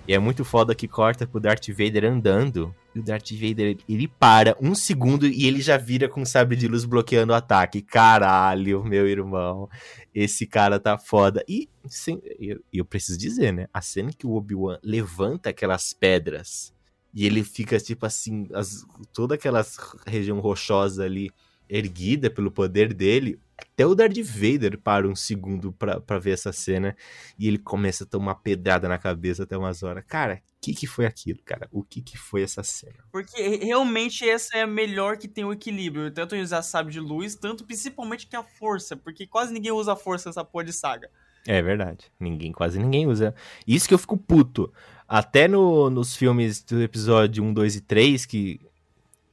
[0.09, 2.75] e é muito foda que corta pro Darth Vader andando.
[2.95, 6.57] E o Darth Vader, ele para um segundo e ele já vira com o sabre
[6.57, 7.83] de luz bloqueando o ataque.
[7.83, 9.69] Caralho, meu irmão.
[10.15, 11.45] Esse cara tá foda.
[11.47, 13.67] E sem, eu, eu preciso dizer, né?
[13.71, 16.73] A cena que o Obi-Wan levanta aquelas pedras
[17.13, 19.63] e ele fica, tipo assim, as, toda aquela
[20.07, 21.31] região rochosa ali
[21.69, 23.39] erguida pelo poder dele.
[23.61, 26.97] Até o Darth Vader para um segundo pra, pra ver essa cena
[27.37, 30.05] e ele começa a tomar pedrada na cabeça até umas horas.
[30.07, 31.69] Cara, o que, que foi aquilo, cara?
[31.73, 33.05] O que, que foi essa cena?
[33.11, 36.11] Porque realmente essa é a melhor que tem o equilíbrio.
[36.11, 38.97] Tanto em usar sabre de luz, tanto principalmente que a força.
[38.97, 41.11] Porque quase ninguém usa a força nessa porra de saga.
[41.47, 42.13] É verdade.
[42.21, 43.35] Ninguém, quase ninguém usa.
[43.67, 44.73] Isso que eu fico puto.
[45.09, 48.61] Até no, nos filmes do episódio 1, 2 e 3, que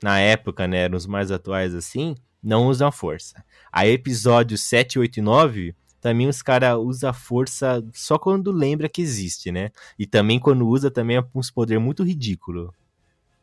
[0.01, 3.43] na época, né, eram os mais atuais assim, não usam força.
[3.75, 9.01] Aí episódio 7, 8 e 9, também os caras usam força só quando lembra que
[9.01, 9.69] existe, né?
[9.99, 12.73] E também quando usa também é uns poder muito ridículo.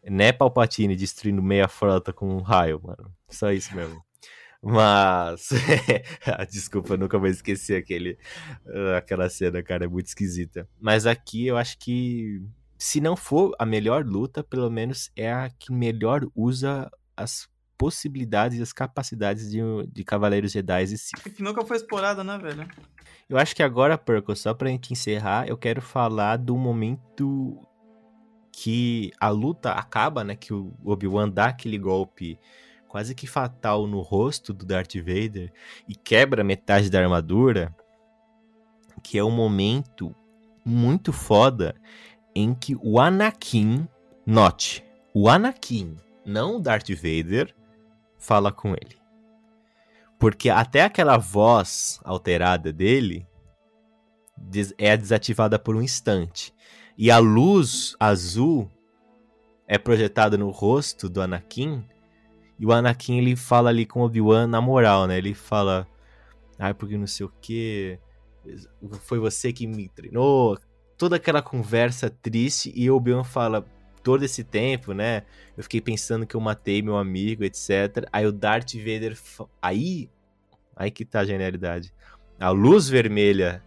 [0.02, 3.14] Né, Palpatine destruindo meia frota com um raio, mano.
[3.28, 4.02] Só isso mesmo.
[4.62, 5.50] Mas.
[6.50, 8.16] Desculpa, nunca vou esquecer aquele,
[8.96, 10.66] aquela cena, cara, é muito esquisita.
[10.80, 12.42] Mas aqui eu acho que.
[12.78, 17.51] Se não for a melhor luta, pelo menos é a que melhor usa as
[17.82, 19.58] possibilidades e as capacidades de,
[19.92, 21.34] de Cavaleiros Jedi e Sith.
[21.34, 22.68] Que nunca foi explorada, né, velho?
[23.28, 27.58] Eu acho que agora, Perco, só pra gente encerrar, eu quero falar do momento
[28.52, 30.36] que a luta acaba, né?
[30.36, 32.38] Que o Obi-Wan dá aquele golpe
[32.86, 35.52] quase que fatal no rosto do Darth Vader
[35.88, 37.74] e quebra metade da armadura,
[39.02, 40.14] que é um momento
[40.64, 41.74] muito foda
[42.32, 43.88] em que o Anakin,
[44.24, 47.52] note, o Anakin, não o Darth Vader,
[48.22, 48.96] fala com ele.
[50.18, 53.26] Porque até aquela voz alterada dele
[54.78, 56.54] é desativada por um instante.
[56.96, 58.70] E a luz azul
[59.66, 61.84] é projetada no rosto do Anakin.
[62.58, 65.18] E o Anakin ele fala ali com Obi-Wan na moral, né?
[65.18, 65.86] Ele fala:
[66.58, 67.98] Ai, porque não sei o que.
[69.00, 70.56] Foi você que me treinou.
[70.96, 72.72] Toda aquela conversa triste.
[72.76, 73.66] E Obi-Wan fala:
[74.02, 75.22] todo esse tempo, né?
[75.56, 78.06] Eu fiquei pensando que eu matei meu amigo, etc.
[78.12, 79.18] Aí o Darth Vader.
[79.60, 80.08] Aí.
[80.76, 81.92] Aí que tá a genialidade.
[82.40, 83.62] A luz vermelha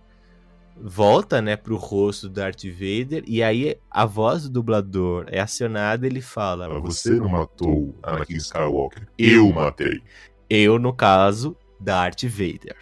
[0.77, 3.23] volta, né, pro rosto do Darth Vader.
[3.27, 9.07] E aí a voz do dublador é acionada ele fala: Você não matou Anakin Skywalker.
[9.17, 10.01] Eu matei.
[10.49, 12.75] Eu, no caso, Darth Vader.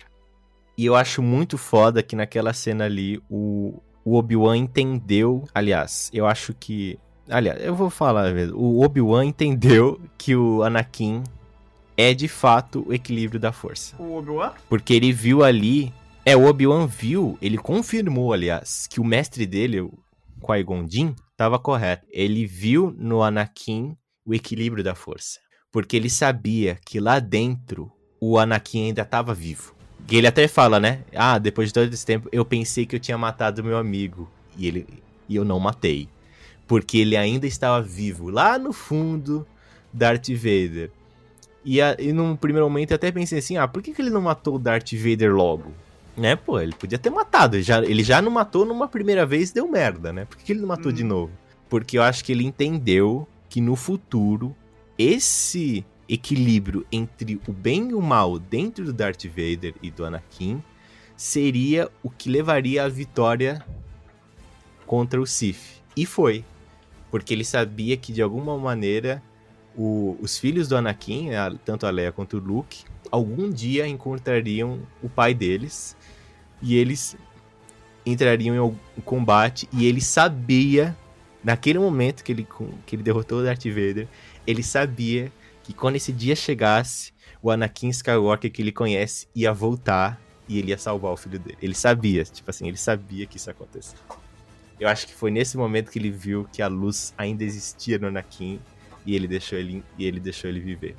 [0.78, 5.44] E eu acho muito foda que naquela cena ali o, o Obi-Wan entendeu.
[5.54, 6.98] Aliás, eu acho que
[7.30, 8.58] Aliás, eu vou falar mesmo.
[8.58, 11.24] O Obi-Wan entendeu que o Anakin
[11.96, 13.96] é de fato o equilíbrio da força.
[13.98, 14.52] O Obi-Wan?
[14.68, 15.94] Porque ele viu ali
[16.26, 19.92] É, o Obi-Wan viu, ele confirmou, aliás, que o mestre dele, o
[20.42, 22.08] Qui-Gon Jinn, estava correto.
[22.10, 25.42] Ele viu no Anakin o equilíbrio da força.
[25.70, 29.76] Porque ele sabia que lá dentro o Anakin ainda estava vivo.
[30.10, 31.04] E ele até fala, né?
[31.14, 34.32] Ah, depois de todo esse tempo, eu pensei que eu tinha matado meu amigo.
[34.58, 34.88] E, ele,
[35.28, 36.08] e eu não matei.
[36.68, 39.46] Porque ele ainda estava vivo, lá no fundo,
[39.92, 40.90] Darth Vader.
[41.66, 44.10] E, a, e num primeiro momento eu até pensei assim, ah, por que, que ele
[44.10, 45.72] não matou o Darth Vader logo?
[46.16, 47.56] Né, pô, ele podia ter matado.
[47.56, 50.26] Ele já, ele já não matou numa primeira vez deu merda, né?
[50.26, 50.96] Por que, que ele não matou hum.
[50.96, 51.32] de novo?
[51.70, 54.56] Porque eu acho que ele entendeu que no futuro
[54.98, 60.62] esse equilíbrio entre o bem e o mal dentro do Darth Vader e do Anakin
[61.16, 63.64] seria o que levaria à vitória
[64.86, 65.82] contra o Sith.
[65.96, 66.44] E foi.
[67.14, 69.22] Porque ele sabia que de alguma maneira
[69.78, 71.30] o, os filhos do Anakin,
[71.64, 75.96] tanto a Leia quanto o Luke, algum dia encontrariam o pai deles
[76.60, 77.16] e eles
[78.04, 80.98] entrariam em um combate e ele sabia
[81.44, 82.48] naquele momento que ele,
[82.84, 84.08] que ele derrotou o Darth Vader,
[84.48, 90.20] ele sabia que quando esse dia chegasse, o Anakin Skywalker que ele conhece ia voltar
[90.50, 91.60] e ele ia salvar o filho dele.
[91.62, 93.98] Ele sabia, tipo assim, ele sabia que isso ia acontecer.
[94.84, 98.08] Eu acho que foi nesse momento que ele viu que a luz ainda existia no
[98.08, 98.60] Anakin
[99.06, 100.94] e ele deixou ele, e ele, deixou ele viver.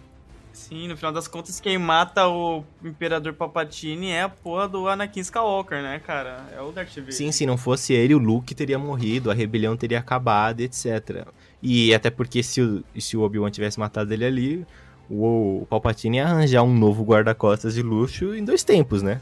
[0.54, 5.20] Sim, no final das contas, quem mata o Imperador Palpatine é a porra do Anakin
[5.20, 6.46] Skywalker, né, cara?
[6.56, 7.12] É o Darth Vader.
[7.12, 11.26] Sim, se não fosse ele, o Luke teria morrido, a rebelião teria acabado, etc.
[11.62, 14.66] E até porque se o, se o Obi-Wan tivesse matado ele ali,
[15.10, 19.20] o, o Palpatine ia arranjar um novo guarda-costas de luxo em dois tempos, né?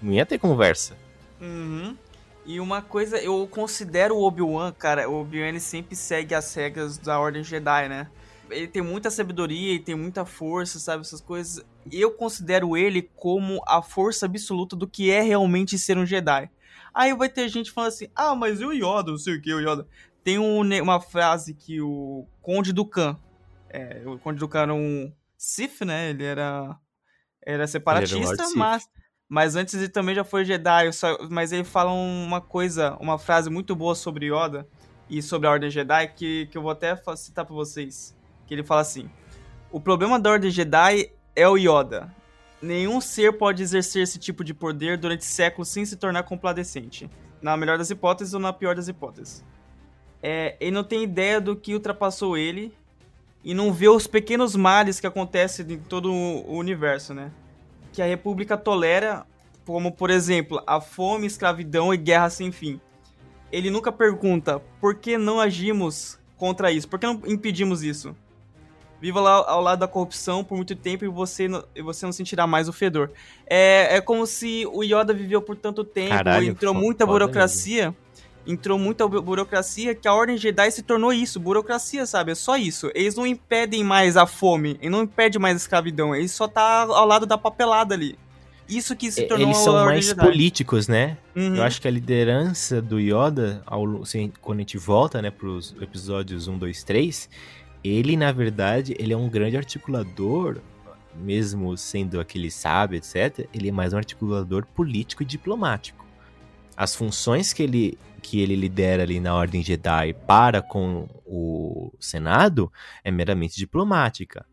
[0.00, 0.96] Não ia ter conversa.
[1.38, 1.94] Uhum.
[2.46, 6.98] E uma coisa, eu considero o Obi-Wan, cara, o Obi-Wan ele sempre segue as regras
[6.98, 8.08] da Ordem Jedi, né?
[8.50, 11.02] ele tem muita sabedoria e tem muita força, sabe?
[11.02, 11.64] Essas coisas.
[11.90, 16.50] Eu considero ele como a força absoluta do que é realmente ser um Jedi.
[16.92, 19.10] Aí vai ter gente falando assim: ah, mas e o Yoda?
[19.10, 19.86] Não sei o que, o Yoda.
[20.22, 23.16] Tem um, uma frase que o Conde Dukan.
[23.68, 26.10] É, o Conde Dukan era um Sith, né?
[26.10, 26.76] Ele era.
[27.42, 28.88] Era separatista, ele era mas.
[29.30, 30.92] Mas antes ele também já foi Jedi.
[30.92, 34.66] Só, mas ele fala uma coisa, uma frase muito boa sobre Yoda
[35.08, 38.12] e sobre a Ordem Jedi que, que eu vou até citar pra vocês
[38.44, 39.08] que ele fala assim:
[39.70, 42.12] O problema da Ordem Jedi é o Yoda.
[42.60, 47.08] Nenhum ser pode exercer esse tipo de poder durante séculos sem se tornar complacente.
[47.40, 49.44] Na melhor das hipóteses ou na pior das hipóteses.
[50.20, 52.74] É, ele não tem ideia do que ultrapassou ele
[53.44, 57.30] e não vê os pequenos males que acontecem em todo o universo, né?
[58.00, 59.26] Que a República tolera,
[59.66, 62.80] como por exemplo, a fome, escravidão e guerra sem fim.
[63.52, 68.16] Ele nunca pergunta por que não agimos contra isso, por que não impedimos isso?
[68.98, 72.12] viva lá ao lado da corrupção por muito tempo e você não, e você não
[72.12, 73.10] sentirá mais o fedor.
[73.46, 77.94] É, é como se o Yoda viveu por tanto tempo, Caralho, entrou muita burocracia,
[78.46, 82.32] entrou muita burocracia que a Ordem Jedi se tornou isso, burocracia, sabe?
[82.32, 82.90] É só isso.
[82.94, 86.82] Eles não impedem mais a fome, eles não impedem mais a escravidão, eles só tá
[86.82, 88.18] ao lado da papelada ali.
[88.68, 90.24] Isso que se tornou Eles são mais Jedi.
[90.24, 91.18] políticos, né?
[91.34, 91.56] Uhum.
[91.56, 95.74] Eu acho que a liderança do Yoda, ao, assim, quando a gente volta, né, pros
[95.80, 97.28] episódios 1, 2, 3,
[97.82, 100.58] ele, na verdade, ele é um grande articulador,
[101.16, 103.48] mesmo sendo aquele sábio, etc.
[103.52, 105.99] Ele é mais um articulador político e diplomático.
[106.80, 112.72] As funções que ele, que ele lidera ali na Ordem Jedi para com o Senado
[113.04, 114.46] é meramente diplomática.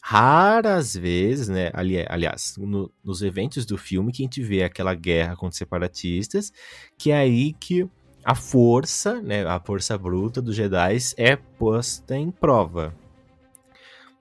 [0.00, 1.72] Raras vezes, né?
[1.74, 5.56] Ali, aliás, no, nos eventos do filme que a gente vê aquela guerra contra os
[5.56, 6.52] separatistas,
[6.96, 7.84] que é aí que
[8.24, 12.94] a força, né, a força bruta dos Jedi é posta em prova.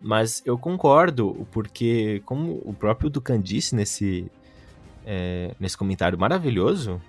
[0.02, 4.32] Mas eu concordo, porque como o próprio Dukan disse nesse,
[5.06, 7.00] é, nesse comentário maravilhoso,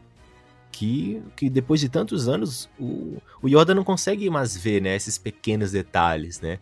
[0.76, 5.16] que, que depois de tantos anos o, o Yoda não consegue mais ver né, esses
[5.16, 6.58] pequenos detalhes, né?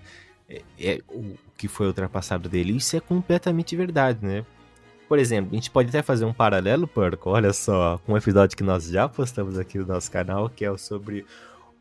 [0.49, 2.77] É, é, o que foi ultrapassado dele.
[2.77, 4.47] Isso é completamente verdade, né?
[5.09, 8.57] Por exemplo, a gente pode até fazer um paralelo, Porco, olha só, com um episódio
[8.57, 11.27] que nós já postamos aqui no nosso canal, que é o sobre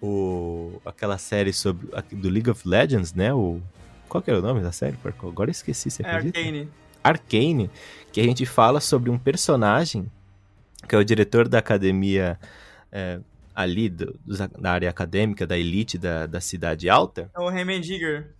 [0.01, 3.31] o aquela série sobre do League of Legends, né?
[3.31, 3.61] O
[4.09, 5.27] qual que era o nome da série, Porco?
[5.27, 6.67] Agora eu esqueci, você é Arcane.
[7.03, 7.69] Arcane,
[8.11, 10.09] que a gente fala sobre um personagem
[10.87, 12.39] que é o diretor da academia
[12.91, 13.19] é,
[13.53, 14.19] ali do,
[14.59, 17.29] da área acadêmica, da elite da, da cidade alta.
[17.35, 18.33] É o Heimendiger.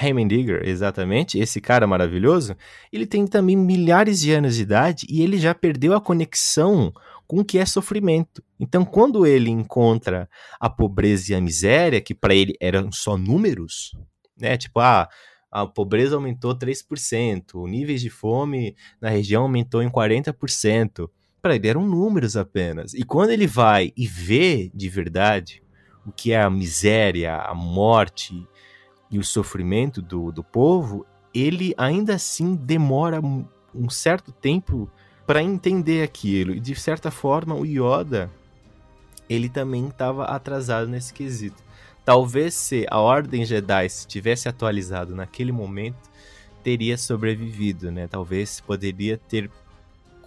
[0.00, 2.56] Heimendiger, exatamente, esse cara maravilhoso,
[2.90, 6.92] ele tem também milhares de anos de idade e ele já perdeu a conexão
[7.26, 8.42] com o que é sofrimento.
[8.58, 13.92] Então, quando ele encontra a pobreza e a miséria, que para ele eram só números,
[14.38, 14.56] né?
[14.56, 15.08] Tipo, ah,
[15.50, 21.08] a pobreza aumentou 3%, o nível de fome na região aumentou em 40%.
[21.44, 22.94] Para ele eram números apenas.
[22.94, 25.62] E quando ele vai e vê de verdade
[26.06, 28.48] o que é a miséria, a morte
[29.10, 34.90] e o sofrimento do, do povo, ele ainda assim demora um, um certo tempo
[35.26, 36.54] para entender aquilo.
[36.54, 38.30] E de certa forma, o Yoda
[39.28, 41.62] ele também estava atrasado nesse quesito.
[42.06, 46.08] Talvez se a Ordem Jedi se tivesse atualizado naquele momento,
[46.62, 48.08] teria sobrevivido, né?
[48.08, 49.50] Talvez poderia ter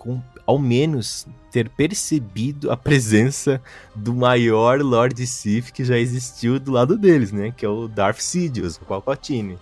[0.08, 3.62] com, ao menos ter percebido a presença
[3.93, 7.53] do maior Lord Sith que já existiu do lado deles, né?
[7.55, 9.60] Que é o Darth Sidious, o Palpatine.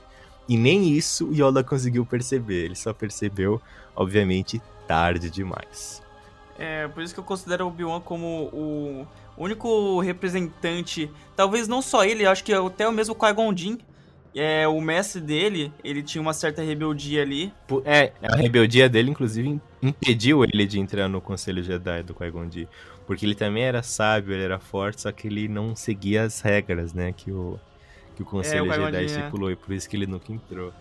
[0.48, 2.66] E nem isso o Yoda conseguiu perceber.
[2.66, 3.60] Ele só percebeu,
[3.96, 6.04] obviamente, tarde demais.
[6.60, 12.06] É, por isso que eu considero o Obi-Wan como o único representante, talvez não só
[12.06, 13.78] ele, acho que até o mesmo Qui-Gon Jinn,
[14.36, 17.54] é, o mestre dele, ele tinha uma certa rebeldia ali.
[17.86, 22.68] É, a rebeldia dele, inclusive, impediu ele de entrar no Conselho Jedi do Qui-Gon Jinn.
[23.08, 26.94] Porque ele também era sábio, ele era forte, só que ele não seguia as regras,
[26.94, 27.60] né, que o,
[28.16, 29.54] que o Conselho é, o Jedi estipulou, é.
[29.54, 30.74] e por isso que ele nunca entrou.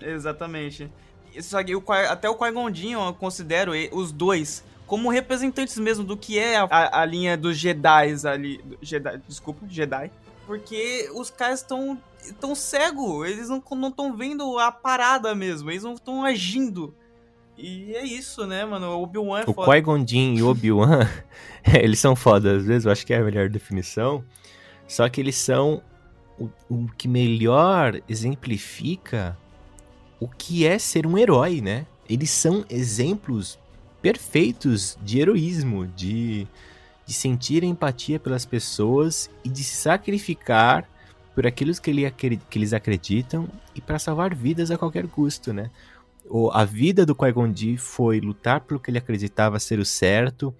[0.00, 0.88] Exatamente.
[1.40, 6.16] Só que o, até o Qui-Gon Jinn, eu considero os dois como representantes mesmo do
[6.16, 8.60] que é a, a, a linha dos Jedi ali.
[8.80, 10.10] Jedi, desculpa, Jedi.
[10.46, 11.98] Porque os caras estão
[12.32, 16.94] tão cegos, eles não estão vendo a parada mesmo, eles não estão agindo.
[17.56, 18.88] E é isso, né, mano?
[18.88, 19.70] O Obi-Wan é o foda.
[19.70, 21.08] O Qui-Gon Jinn e o Obi-Wan,
[21.80, 24.24] eles são foda, às vezes eu acho que é a melhor definição.
[24.88, 25.82] Só que eles são
[26.38, 29.36] o, o que melhor exemplifica
[30.18, 31.86] o que é ser um herói, né?
[32.08, 33.58] Eles são exemplos
[34.02, 36.46] perfeitos de heroísmo, de,
[37.06, 40.88] de sentir empatia pelas pessoas e de se sacrificar
[41.34, 45.70] por aquilo que, ele, que eles acreditam e para salvar vidas a qualquer custo, né?
[46.26, 50.54] O, a vida do Qui-Gon foi lutar pelo que ele acreditava ser o certo,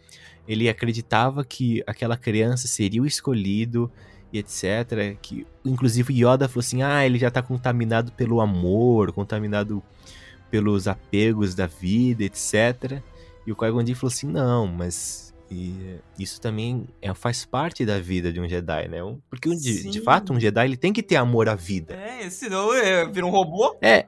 [0.46, 3.90] ele acreditava que aquela criança seria o escolhido
[4.32, 5.16] e etc.
[5.22, 9.82] Que, inclusive Yoda falou assim, ah, ele já está contaminado pelo amor, contaminado
[10.50, 13.00] pelos apegos da vida, etc.
[13.46, 15.33] E o Qui-Gon falou assim, não, mas
[16.18, 18.98] isso também é, faz parte da vida de um Jedi, né?
[19.28, 21.94] Porque de, de, fato um Jedi ele tem que ter amor à vida.
[21.94, 23.76] É, senão é, vira um robô.
[23.80, 24.06] É,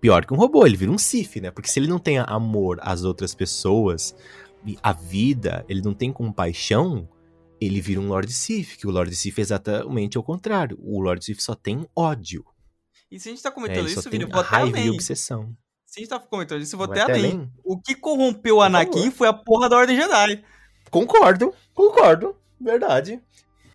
[0.00, 1.50] pior que um robô, ele vira um Sith, né?
[1.50, 4.14] Porque se ele não tem amor às outras pessoas,
[4.82, 7.08] a vida, ele não tem compaixão,
[7.60, 10.78] ele vira um Lord Sith, que o Lord Sith é exatamente o contrário.
[10.82, 12.44] O Lord Sith só tem ódio.
[13.10, 15.54] E se a gente tá comentando é, isso, Vini, raiva e obsessão.
[15.86, 17.32] Se a gente tá comentando isso, eu vou até além.
[17.32, 17.52] além.
[17.62, 20.42] O que corrompeu o Anakin foi a porra da Ordem Jedi.
[20.92, 22.36] Concordo, concordo.
[22.60, 23.18] Verdade.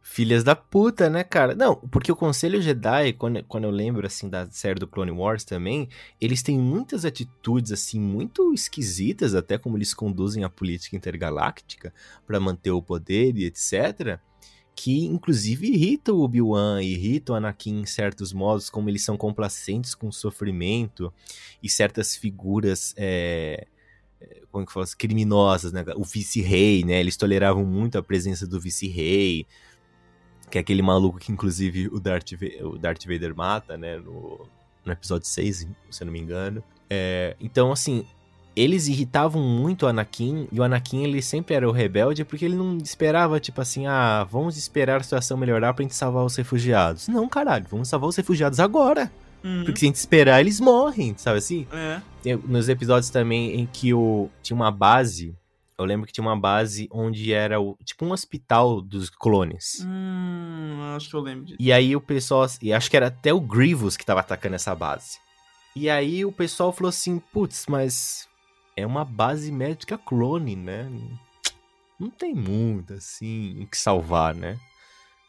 [0.03, 1.55] Filhas da puta, né, cara?
[1.55, 5.43] Não, porque o Conselho Jedi, quando, quando eu lembro, assim, da série do Clone Wars
[5.43, 5.89] também,
[6.21, 11.91] eles têm muitas atitudes, assim, muito esquisitas, até como eles conduzem a política intergaláctica
[12.25, 14.19] para manter o poder e etc
[14.79, 19.95] que inclusive irritam o Obi-Wan, irritam o Anakin em certos modos, como eles são complacentes
[19.95, 21.11] com o sofrimento
[21.63, 23.65] e certas figuras é,
[24.51, 25.83] como que fala, criminosas, né?
[25.95, 26.99] O vice-rei, né?
[26.99, 29.45] Eles toleravam muito a presença do vice-rei,
[30.49, 32.31] que é aquele maluco que inclusive o Darth,
[32.61, 33.97] o Darth Vader mata, né?
[33.97, 34.47] No,
[34.85, 36.63] no episódio 6, se eu não me engano.
[36.89, 38.05] É, então, assim,
[38.55, 42.55] eles irritavam muito o Anakin, e o Anakin ele sempre era o rebelde porque ele
[42.55, 47.07] não esperava, tipo assim, ah, vamos esperar a situação melhorar pra gente salvar os refugiados.
[47.07, 49.11] Não, caralho, vamos salvar os refugiados agora.
[49.43, 49.63] Uhum.
[49.63, 51.67] Porque se a gente esperar, eles morrem, sabe assim?
[51.71, 52.01] É.
[52.21, 55.35] Tem, nos episódios também em que o, tinha uma base,
[55.77, 59.85] eu lembro que tinha uma base onde era o, tipo um hospital dos clones.
[59.85, 61.57] Hum, acho que eu lembro disso.
[61.59, 64.73] E aí o pessoal, e acho que era até o Grievous que tava atacando essa
[64.75, 65.19] base.
[65.75, 68.27] E aí o pessoal falou assim, putz, mas
[68.75, 70.89] é uma base médica clone, né?
[71.99, 74.59] Não tem muito, assim, o que salvar, né?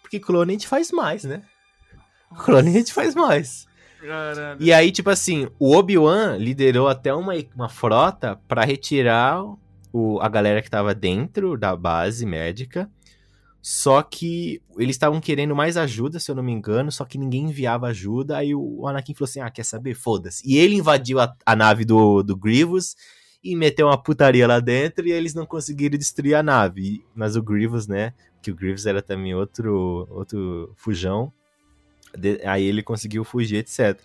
[0.00, 1.42] Porque clone a gente faz mais, né?
[2.44, 3.67] Clone a gente faz mais.
[4.00, 4.62] Caralho.
[4.62, 9.42] E aí, tipo assim, o Obi-Wan liderou até uma, uma frota para retirar
[9.92, 12.90] o, a galera que tava dentro da base médica.
[13.60, 17.44] Só que eles estavam querendo mais ajuda, se eu não me engano, só que ninguém
[17.44, 18.38] enviava ajuda.
[18.38, 19.94] Aí o Anakin falou assim: Ah, quer saber?
[19.94, 20.42] Foda-se.
[20.48, 22.94] E ele invadiu a, a nave do, do Grievous
[23.42, 27.04] e meteu uma putaria lá dentro e eles não conseguiram destruir a nave.
[27.14, 28.14] Mas o Grievous, né?
[28.40, 31.32] Que o Grievous era também outro, outro fujão.
[32.18, 34.00] De, aí ele conseguiu fugir, etc.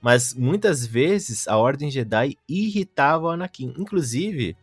[0.00, 3.72] Mas muitas vezes a Ordem Jedi irritava o Anakin.
[3.78, 4.56] Inclusive,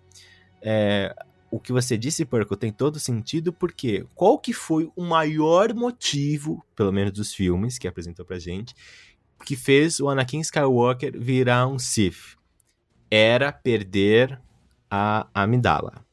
[0.62, 1.16] é,
[1.50, 6.64] o que você disse, Perco, tem todo sentido, porque qual que foi o maior motivo,
[6.76, 8.76] pelo menos dos filmes que apresentou pra gente,
[9.46, 12.40] que fez o Anakin Skywalker virar um Sith?
[13.10, 14.40] era perder
[14.90, 16.06] a amidala.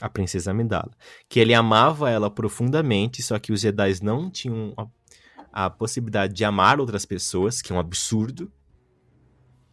[0.00, 0.90] a princesa Amidala,
[1.28, 4.74] que ele amava ela profundamente, só que os Jedi não tinham
[5.54, 8.50] a, possibilidade de amar outras pessoas, que é um absurdo.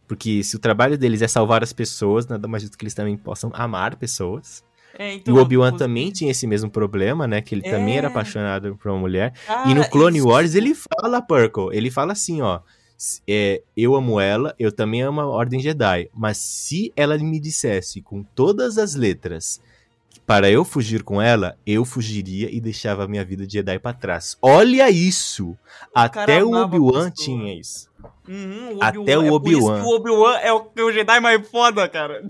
[0.06, 3.16] Porque se o trabalho deles é salvar as pessoas, nada mais justo que eles também
[3.16, 4.62] possam amar pessoas.
[4.98, 7.40] É, então, e o Obi-Wan os- também tinha esse mesmo problema, né?
[7.40, 8.10] Que ele também era É.
[8.10, 9.32] apaixonado por uma mulher.
[9.46, 12.60] Cara, e no Clone isso- Wars ele fala, Purple, ele fala assim, ó.
[13.26, 16.08] é, eu amo ela, eu também amo a Ordem Jedi.
[16.14, 19.60] Mas se ela me dissesse com todas as letras
[20.32, 23.92] para eu fugir com ela, eu fugiria e deixava a minha vida de Jedi pra
[23.92, 24.34] trás.
[24.40, 25.54] Olha isso!
[25.94, 27.90] Até o amava a Obi-Wan tinha isso.
[28.26, 29.80] Uhum, Até o É Obi-Wan.
[29.82, 32.26] que o Obi-Wan é o, é o Jedi mais foda, cara.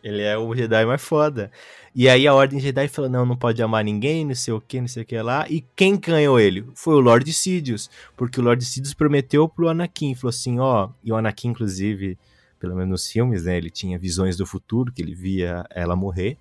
[0.00, 1.50] Ele é o Jedi mais foda.
[1.92, 4.80] E aí a Ordem Jedi falou, não, não pode amar ninguém, não sei o que,
[4.80, 5.44] não sei o que lá.
[5.50, 6.64] E quem ganhou ele?
[6.76, 7.90] Foi o Lord Sidious.
[8.16, 10.90] Porque o Lord Sidious prometeu pro Anakin, falou assim, ó...
[11.02, 12.16] E o Anakin, inclusive,
[12.60, 13.56] pelo menos nos filmes, né?
[13.56, 16.38] Ele tinha visões do futuro, que ele via ela morrer.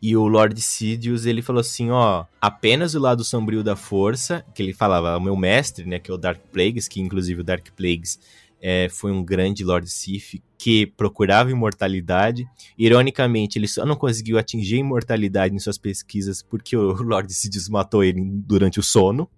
[0.00, 2.24] E o Lord Sidious, ele falou assim, ó...
[2.40, 5.98] Apenas o lado sombrio da força, que ele falava, o meu mestre, né?
[5.98, 8.18] Que é o Dark Plagueis, que inclusive o Dark Plagueis...
[8.60, 12.44] é, foi um grande Lord Sith que procurava imortalidade
[12.76, 17.68] Ironicamente, ele só não conseguiu atingir a imortalidade em suas pesquisas porque o Lord Sidious
[17.68, 19.28] matou ele durante o sono.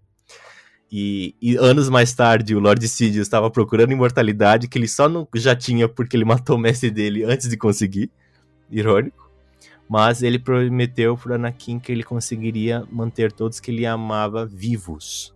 [0.93, 5.27] E, e anos mais tarde, o Lord Sidious estava procurando imortalidade que ele só não
[5.37, 8.11] já tinha porque ele matou o mestre dele antes de conseguir.
[8.71, 9.30] Irônico.
[9.91, 15.35] Mas ele prometeu pro Anakin que ele conseguiria manter todos que ele amava vivos.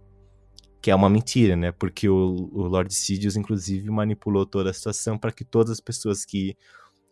[0.80, 1.72] Que é uma mentira, né?
[1.72, 6.24] Porque o, o Lord Sidious, inclusive, manipulou toda a situação para que todas as pessoas
[6.24, 6.56] que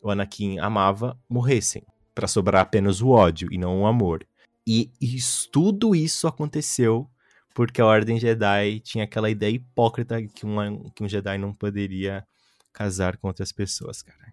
[0.00, 1.82] o Anakin amava morressem,
[2.14, 4.24] para sobrar apenas o ódio e não o amor.
[4.64, 4.88] E
[5.50, 7.10] tudo isso aconteceu
[7.52, 12.24] porque a Ordem Jedi tinha aquela ideia hipócrita que, uma, que um Jedi não poderia
[12.72, 14.32] casar com outras pessoas, cara.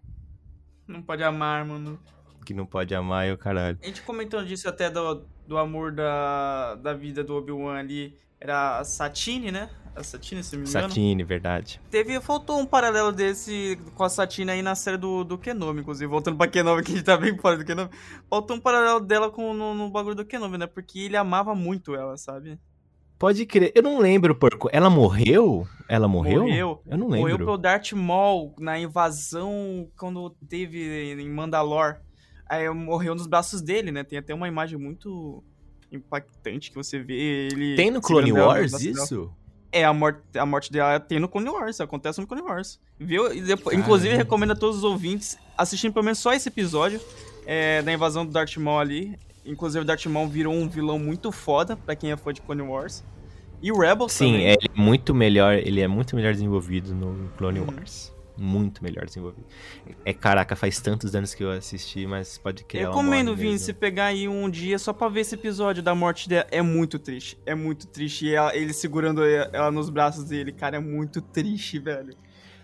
[0.86, 1.98] Não pode amar, mano.
[2.44, 3.78] Que não pode amar e o caralho.
[3.82, 8.16] A gente comentou disso até do, do amor da, da vida do Obi-Wan ali.
[8.40, 9.68] Era a Satine, né?
[9.94, 10.88] A Satine, se não me engano.
[10.88, 11.80] Satine, verdade.
[11.90, 16.06] Teve, faltou um paralelo desse com a Satine aí na série do, do Kenobi, inclusive.
[16.06, 17.94] Voltando pra Kenobi, que a gente tá bem fora do Kenobi.
[18.28, 20.66] Faltou um paralelo dela com, no, no bagulho do Kenobi, né?
[20.66, 22.58] Porque ele amava muito ela, sabe?
[23.18, 23.70] Pode crer.
[23.74, 24.70] Eu não lembro, porco.
[24.72, 25.66] Ela morreu?
[25.86, 26.44] Ela morreu?
[26.44, 26.82] Morreu.
[26.86, 27.44] Eu não Morreu lembro.
[27.44, 32.00] pelo Darth Maul na invasão quando teve em Mandalor.
[32.50, 34.02] Aí morreu nos braços dele, né?
[34.02, 35.42] Tem até uma imagem muito
[35.92, 37.14] impactante que você vê
[37.52, 37.76] ele.
[37.76, 39.30] Tem no Clone Wars isso?
[39.72, 42.80] É, a morte, a morte dela tem no Clone Wars, acontece no Clone Wars.
[42.98, 43.32] Viu?
[43.32, 47.00] E depois- inclusive, recomendo a todos os ouvintes assistirem pelo menos só esse episódio
[47.46, 49.16] é, da invasão do Darth Maul ali.
[49.46, 52.62] Inclusive, o Darth Maul virou um vilão muito foda pra quem é fã de Clone
[52.62, 53.04] Wars.
[53.62, 54.46] E o Rebels Sim, também.
[54.48, 57.66] é, ele é muito melhor, ele é muito melhor desenvolvido no Clone Uhum.
[57.76, 58.12] Wars.
[58.42, 59.44] Muito melhor desenvolvido.
[60.02, 62.92] É, caraca, faz tantos anos que eu assisti, mas pode criar Eu
[63.34, 66.46] morte Vini, você pegar aí um dia só pra ver esse episódio da morte dela.
[66.50, 67.38] É muito triste.
[67.44, 68.24] É muito triste.
[68.26, 72.14] E ela- ele segurando ela nos braços dele, cara, é muito triste, velho.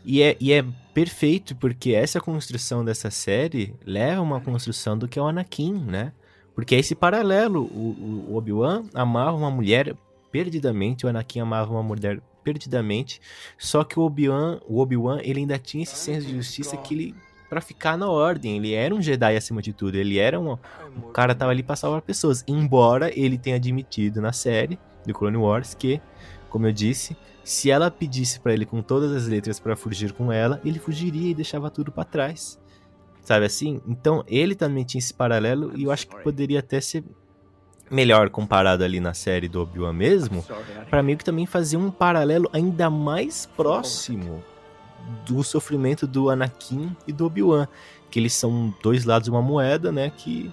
[0.03, 0.65] E é, e é
[0.95, 5.75] perfeito, porque essa construção dessa série leva a uma construção do que é o Anakin,
[5.75, 6.13] né?
[6.55, 7.65] Porque é esse paralelo.
[7.65, 9.95] O, o Obi-Wan amava uma mulher
[10.33, 13.21] perdidamente, o Anakin amava uma mulher perdidamente.
[13.59, 17.15] Só que o Obi-Wan, o Obi-Wan, ele ainda tinha esse senso de justiça que ele
[17.49, 20.59] para ficar na ordem, ele era um Jedi acima de tudo, ele era um,
[20.97, 24.77] o cara tava ali pra salvar pessoas, embora ele tenha admitido na série
[25.07, 26.01] do Clone Wars que,
[26.49, 30.33] como eu disse, se ela pedisse pra ele com todas as letras pra fugir com
[30.33, 32.59] ela, ele fugiria e deixava tudo pra trás.
[33.23, 33.81] Sabe assim?
[33.87, 37.05] Então, ele também tinha esse paralelo e eu acho que poderia até ser
[37.91, 40.45] melhor comparado ali na série do Obi-Wan mesmo,
[40.91, 44.43] Pra meio que também fazer um paralelo ainda mais próximo
[45.25, 47.69] do sofrimento do Anakin e do Obi-Wan,
[48.11, 50.53] que eles são dois lados de uma moeda, né, que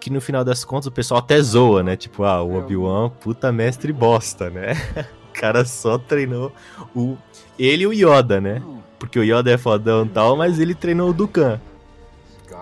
[0.00, 1.94] que no final das contas o pessoal até zoa, né?
[1.94, 4.72] Tipo, ah, o Obi-Wan, puta mestre bosta, né?
[5.28, 6.50] o cara só treinou
[6.96, 7.18] o
[7.58, 8.62] ele e o Yoda, né?
[8.98, 11.60] Porque o Yoda é fodão e tal, mas ele treinou o Dukan.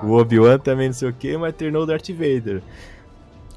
[0.02, 2.62] O Obi-Wan também não sei o que, mas treinou o Darth Vader.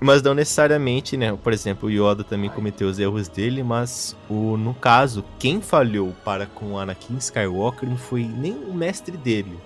[0.03, 1.37] Mas não necessariamente, né?
[1.43, 6.11] Por exemplo, o Yoda também cometeu os erros dele, mas o, no caso, quem falhou
[6.25, 9.59] para com o Anakin Skywalker não foi nem o mestre dele,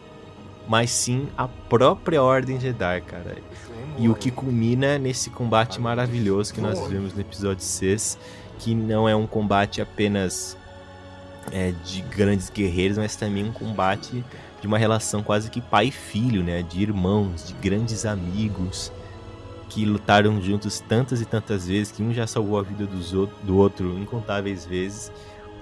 [0.67, 3.37] mas sim a própria Ordem Jedi, cara.
[3.97, 8.19] E o que culmina nesse combate maravilhoso que nós vimos no episódio 6,
[8.59, 10.57] que não é um combate apenas
[11.53, 14.21] é, de grandes guerreiros, mas também um combate
[14.59, 16.61] de uma relação quase que pai e filho, né?
[16.61, 18.91] De irmãos, de grandes amigos
[19.75, 23.35] que lutaram juntos tantas e tantas vezes que um já salvou a vida dos outro,
[23.43, 25.11] do outro incontáveis vezes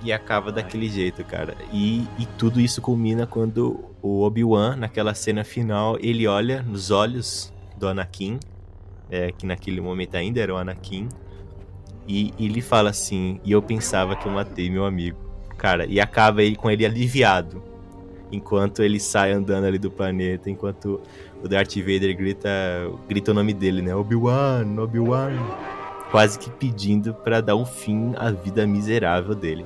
[0.04, 1.56] e acaba daquele jeito, cara.
[1.72, 7.52] E, e tudo isso culmina quando o Obi-Wan, naquela cena final, ele olha nos olhos
[7.76, 8.38] do Anakin
[9.10, 11.10] é, que naquele momento ainda era o Anakin.
[12.08, 15.18] E, e ele fala assim: E eu pensava que eu matei meu amigo.
[15.58, 17.64] Cara, e acaba aí com ele aliviado.
[18.32, 21.02] Enquanto ele sai andando ali do planeta, enquanto
[21.44, 22.50] o Darth Vader grita,
[23.08, 23.94] grita o nome dele, né?
[23.94, 25.34] Obi-Wan, Obi-Wan.
[26.10, 29.66] Quase que pedindo para dar um fim à vida miserável dele.